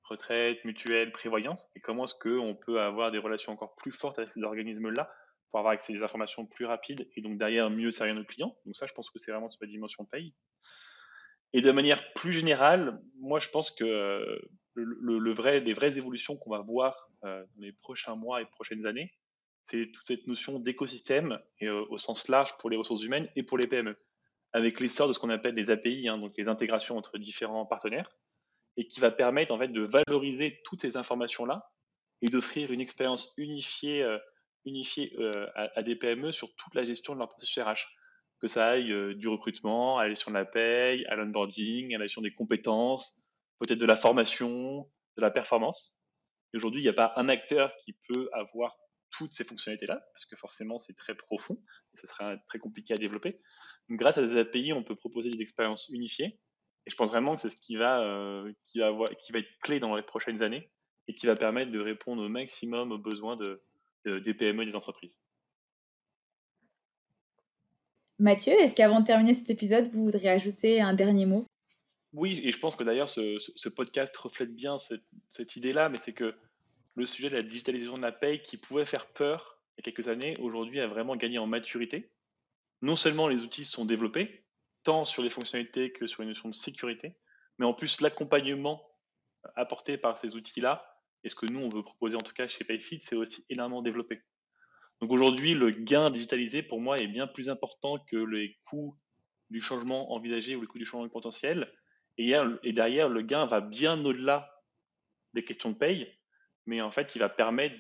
retraite, 0.05 0.65
mutuelle, 0.65 1.13
prévoyance. 1.13 1.69
Et 1.75 1.81
comment 1.81 2.05
est-ce 2.05 2.15
qu'on 2.15 2.55
peut 2.55 2.81
avoir 2.81 3.11
des 3.11 3.19
relations 3.19 3.53
encore 3.53 3.75
plus 3.75 3.93
fortes 3.93 4.19
avec 4.19 4.31
ces 4.31 4.43
organismes-là 4.43 5.13
pour 5.51 5.59
avoir 5.59 5.75
accès 5.75 5.93
à 5.93 5.97
des 5.97 6.03
informations 6.05 6.47
plus 6.47 6.67
rapides 6.67 7.09
et 7.17 7.21
donc 7.21 7.37
derrière 7.37 7.69
mieux 7.69 7.91
servir 7.91 8.15
nos 8.15 8.25
clients? 8.25 8.57
Donc 8.65 8.77
ça, 8.77 8.87
je 8.87 8.93
pense 8.93 9.11
que 9.11 9.19
c'est 9.19 9.33
vraiment 9.33 9.51
sur 9.51 9.63
la 9.63 9.69
dimension 9.69 10.05
paye. 10.05 10.33
Et 11.53 11.61
de 11.61 11.71
manière 11.71 12.13
plus 12.15 12.33
générale, 12.33 13.01
moi, 13.21 13.39
je 13.41 13.49
pense 13.49 13.71
que 13.71 13.85
euh, 13.85 14.39
les 14.77 15.75
vraies 15.75 15.99
évolutions 15.99 16.37
qu'on 16.37 16.51
va 16.51 16.61
voir 16.61 17.11
euh, 17.25 17.45
dans 17.55 17.63
les 17.63 17.73
prochains 17.73 18.17
mois 18.17 18.41
et 18.41 18.47
prochaines 18.47 18.87
années, 18.87 19.13
c'est 19.65 19.91
toute 19.93 20.05
cette 20.05 20.27
notion 20.27 20.59
d'écosystème 20.59 21.39
et 21.61 21.67
euh, 21.67 21.85
au 21.91 21.99
sens 21.99 22.29
large 22.29 22.57
pour 22.59 22.71
les 22.71 22.77
ressources 22.77 23.03
humaines 23.03 23.29
et 23.37 23.43
pour 23.43 23.59
les 23.59 23.67
PME, 23.67 23.97
avec 24.53 24.81
l'essor 24.81 25.09
de 25.09 25.13
ce 25.13 25.19
qu'on 25.19 25.31
appelle 25.31 25.55
les 25.55 25.71
API, 25.71 26.09
hein, 26.09 26.19
donc 26.19 26.35
les 26.37 26.49
intégrations 26.49 26.97
entre 26.97 27.19
différents 27.19 27.67
partenaires, 27.67 28.11
et 28.77 28.89
qui 28.89 29.01
va 29.01 29.11
permettre 29.11 29.53
en 29.53 29.59
fait 29.59 29.69
de 29.69 29.83
valoriser 29.83 30.61
toutes 30.65 30.81
ces 30.81 30.97
informations-là 30.97 31.71
et 32.23 32.27
d'offrir 32.27 32.73
une 32.73 32.81
expérience 32.81 33.33
unifiée, 33.37 34.03
euh, 34.03 34.19
à, 35.55 35.83
des 35.83 35.97
PME 35.97 36.33
sur 36.33 36.55
toute 36.55 36.75
la 36.75 36.85
gestion 36.85 37.15
de 37.15 37.19
leur 37.19 37.29
processus 37.29 37.63
RH, 37.63 37.87
que 38.43 38.49
ça 38.49 38.71
aille 38.71 39.15
du 39.15 39.29
recrutement 39.29 39.99
à 39.99 40.05
la 40.05 40.09
gestion 40.11 40.33
de 40.33 40.37
la 40.37 40.45
paye, 40.45 41.07
à 41.07 41.15
l'onboarding, 41.15 41.95
à 41.95 41.99
la 41.99 42.07
gestion 42.07 42.23
des 42.23 42.35
compétences, 42.35 43.23
peut-être 43.61 43.79
de 43.79 43.87
la 43.87 43.97
formation, 43.97 44.91
de 45.17 45.23
la 45.23 45.31
performance. 45.31 45.99
Aujourd'hui, 46.55 46.81
il 46.81 46.85
n'y 46.85 46.91
a 46.91 46.93
pas 46.95 47.13
un 47.17 47.29
acteur 47.29 47.73
qui 47.85 47.97
peut 48.09 48.29
avoir 48.33 48.77
toutes 49.13 49.33
ces 49.33 49.45
fonctionnalités-là, 49.45 50.03
parce 50.13 50.27
que 50.27 50.37
forcément 50.37 50.79
c'est 50.79 50.97
très 50.97 51.15
profond, 51.15 51.63
et 51.95 51.99
ça 51.99 52.07
sera 52.09 52.37
très 52.49 52.59
compliqué 52.59 52.95
à 52.95 52.97
développer. 52.97 53.41
Grâce 53.91 54.19
à 54.19 54.27
des 54.27 54.37
API, 54.37 54.73
on 54.73 54.83
peut 54.83 54.97
proposer 54.97 55.31
des 55.31 55.41
expériences 55.41 55.89
unifiées, 55.91 56.41
et 56.87 56.91
je 56.91 56.97
pense 56.97 57.11
vraiment 57.11 57.37
que 57.37 57.41
c'est 57.41 57.51
ce 57.51 57.61
qui 57.61 57.77
va, 57.77 58.01
euh, 58.03 58.53
qui, 58.67 58.81
va 58.81 58.89
être 58.89 59.61
clé 59.63 59.81
dans 59.81 59.95
les 59.95 60.03
prochaines 60.03 60.43
années, 60.43 60.73
et 61.09 61.15
qui 61.15 61.27
va 61.27 61.37
permettre 61.37 61.71
de 61.71 61.81
répondre 61.81 62.23
au 62.23 62.29
maximum 62.29 62.91
aux 62.91 62.99
besoins 62.99 63.37
de, 63.37 63.63
des 64.05 64.35
PME 64.35 64.63
et 64.63 64.67
des 64.67 64.77
entreprises. 64.77 65.21
Mathieu, 68.23 68.53
est-ce 68.53 68.77
qu'avant 68.77 69.01
de 69.01 69.05
terminer 69.05 69.35
cet 69.35 69.51
épisode, 69.51 69.91
vous 69.91 70.05
voudriez 70.05 70.31
ajouter 70.31 70.81
un 70.81 70.95
dernier 70.95 71.27
mot? 71.27 71.45
Oui, 72.13 72.41
et 72.45 72.53
je 72.53 72.59
pense 72.61 72.77
que 72.77 72.85
d'ailleurs 72.85 73.11
ce, 73.11 73.69
podcast 73.69 74.17
reflète 74.17 74.55
bien 74.55 74.79
cette, 74.79 75.03
cette 75.29 75.57
idée-là, 75.57 75.89
mais 75.89 75.99
c'est 75.99 76.13
que 76.13 76.33
le 76.95 77.05
sujet 77.05 77.31
de 77.31 77.35
la 77.35 77.43
digitalisation 77.43 77.97
de 77.97 78.03
la 78.03 78.13
paye 78.13 78.41
qui 78.41 78.59
pouvait 78.59 78.85
faire 78.85 79.09
peur 79.09 79.59
il 79.73 79.81
y 79.81 79.89
a 79.89 79.91
quelques 79.91 80.09
années, 80.09 80.37
aujourd'hui 80.39 80.79
a 80.79 80.87
vraiment 80.87 81.17
gagné 81.17 81.39
en 81.39 81.49
maturité. 81.49 82.13
Non 82.81 82.95
seulement 82.95 83.27
les 83.27 83.43
outils 83.43 83.65
sont 83.65 83.85
développés, 83.85 84.45
tant 84.85 85.05
sur 85.05 85.25
les 85.25 85.29
fonctionnalités 85.29 85.91
que 85.91 86.07
sur 86.07 86.23
les 86.23 86.29
notions 86.29 86.49
de 86.49 86.55
sécurité, 86.55 87.17
mais 87.59 87.67
en 87.67 87.75
plus 87.75 88.01
l'accompagnement 88.01 88.89
apporté 89.57 89.99
par 89.99 90.21
ces 90.21 90.37
outils-là, 90.37 90.97
et 91.25 91.29
ce 91.29 91.35
que 91.35 91.47
nous 91.47 91.59
on 91.59 91.69
veut 91.69 91.83
proposer 91.83 92.15
en 92.15 92.21
tout 92.21 92.35
cas 92.35 92.47
chez 92.47 92.63
PayFit, 92.63 93.01
c'est 93.03 93.17
aussi 93.17 93.45
énormément 93.51 93.83
développé. 93.83 94.23
Donc 95.03 95.11
aujourd'hui, 95.11 95.53
le 95.53 95.71
gain 95.71 96.11
digitalisé 96.11 96.63
pour 96.63 96.81
moi 96.81 96.97
est 96.97 97.09
bien 97.09 97.27
plus 97.27 97.51
important 97.51 97.99
que 97.99 98.17
les 98.17 98.57
coûts 98.65 98.97
du 99.51 99.61
changement 99.61 100.13
envisagé 100.13 100.57
ou 100.57 100.63
les 100.63 100.67
coûts 100.67 100.79
du 100.79 100.87
changement 100.87 101.09
potentiel. 101.11 101.71
Et, 102.19 102.33
derrière, 102.73 103.09
le 103.09 103.23
gain 103.23 103.45
va 103.45 103.61
bien 103.61 104.03
au-delà 104.05 104.49
des 105.35 105.45
questions 105.45 105.71
de 105.71 105.77
paye 105.77 106.09
mais 106.67 106.81
en 106.81 106.93
fait, 106.93 107.15
il 107.15 107.19
va 107.19 107.29
permettre 107.29 107.75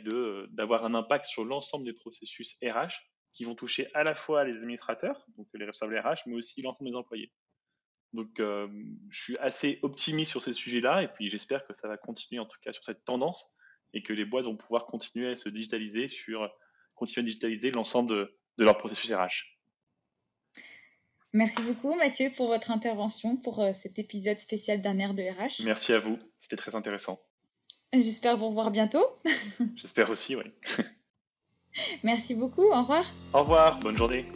d'avoir 0.50 0.84
un 0.84 0.94
impact 0.94 1.26
sur 1.26 1.44
l'ensemble 1.44 1.84
des 1.84 1.92
processus 1.92 2.58
RH 2.62 2.94
qui 3.32 3.44
vont 3.44 3.54
toucher 3.54 3.88
à 3.94 4.02
la 4.02 4.14
fois 4.14 4.44
les 4.44 4.56
administrateurs, 4.56 5.24
donc 5.36 5.46
les 5.54 5.64
responsables 5.64 5.96
RH, 5.98 6.26
mais 6.26 6.34
aussi 6.34 6.62
l'ensemble 6.62 6.90
des 6.90 6.96
employés. 6.96 7.32
Donc, 8.12 8.40
euh, 8.40 8.68
je 9.08 9.22
suis 9.22 9.38
assez 9.38 9.78
optimiste 9.82 10.32
sur 10.32 10.42
ces 10.42 10.52
sujets-là, 10.52 11.02
et 11.02 11.08
puis 11.08 11.30
j'espère 11.30 11.64
que 11.66 11.74
ça 11.74 11.88
va 11.88 11.96
continuer 11.96 12.40
en 12.40 12.46
tout 12.46 12.58
cas 12.60 12.72
sur 12.72 12.84
cette 12.84 13.04
tendance, 13.04 13.54
et 13.94 14.02
que 14.02 14.12
les 14.12 14.24
boîtes 14.24 14.46
vont 14.46 14.56
pouvoir 14.56 14.86
continuer 14.86 15.30
à 15.30 15.36
se 15.36 15.48
digitaliser 15.48 16.08
sur, 16.08 16.52
continuer 16.94 17.24
à 17.24 17.26
digitaliser 17.26 17.70
l'ensemble 17.70 18.10
de, 18.10 18.38
de 18.58 18.64
leur 18.64 18.78
processus 18.78 19.12
RH. 19.12 19.52
Merci 21.34 21.62
beaucoup 21.62 21.94
Mathieu 21.94 22.30
pour 22.36 22.48
votre 22.48 22.70
intervention 22.70 23.36
pour 23.36 23.60
euh, 23.60 23.72
cet 23.80 23.98
épisode 23.98 24.38
spécial 24.38 24.82
d'un 24.82 24.98
air 24.98 25.14
de 25.14 25.22
RH. 25.22 25.64
Merci 25.64 25.94
à 25.94 25.98
vous, 25.98 26.18
c'était 26.36 26.56
très 26.56 26.76
intéressant. 26.76 27.20
J'espère 27.92 28.36
vous 28.36 28.48
revoir 28.48 28.70
bientôt. 28.70 29.04
J'espère 29.76 30.10
aussi, 30.10 30.36
oui. 30.36 30.44
Merci 32.02 32.34
beaucoup, 32.34 32.64
au 32.64 32.80
revoir. 32.80 33.04
Au 33.32 33.40
revoir, 33.40 33.78
bonne 33.80 33.96
journée. 33.96 34.26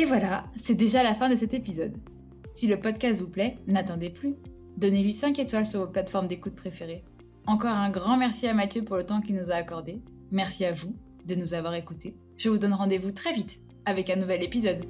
Et 0.00 0.06
voilà, 0.06 0.44
c'est 0.56 0.74
déjà 0.74 1.02
la 1.02 1.14
fin 1.14 1.28
de 1.28 1.34
cet 1.34 1.52
épisode. 1.52 1.94
Si 2.52 2.66
le 2.66 2.80
podcast 2.80 3.20
vous 3.20 3.28
plaît, 3.28 3.58
n'attendez 3.66 4.08
plus. 4.08 4.34
Donnez-lui 4.78 5.12
5 5.12 5.38
étoiles 5.38 5.66
sur 5.66 5.80
vos 5.80 5.86
plateformes 5.88 6.26
d'écoute 6.26 6.54
préférées. 6.54 7.04
Encore 7.46 7.76
un 7.76 7.90
grand 7.90 8.16
merci 8.16 8.46
à 8.46 8.54
Mathieu 8.54 8.82
pour 8.82 8.96
le 8.96 9.04
temps 9.04 9.20
qu'il 9.20 9.36
nous 9.36 9.50
a 9.50 9.56
accordé. 9.56 10.00
Merci 10.30 10.64
à 10.64 10.72
vous 10.72 10.96
de 11.26 11.34
nous 11.34 11.52
avoir 11.52 11.74
écoutés. 11.74 12.16
Je 12.38 12.48
vous 12.48 12.56
donne 12.56 12.72
rendez-vous 12.72 13.10
très 13.10 13.34
vite 13.34 13.60
avec 13.84 14.08
un 14.08 14.16
nouvel 14.16 14.42
épisode. 14.42 14.86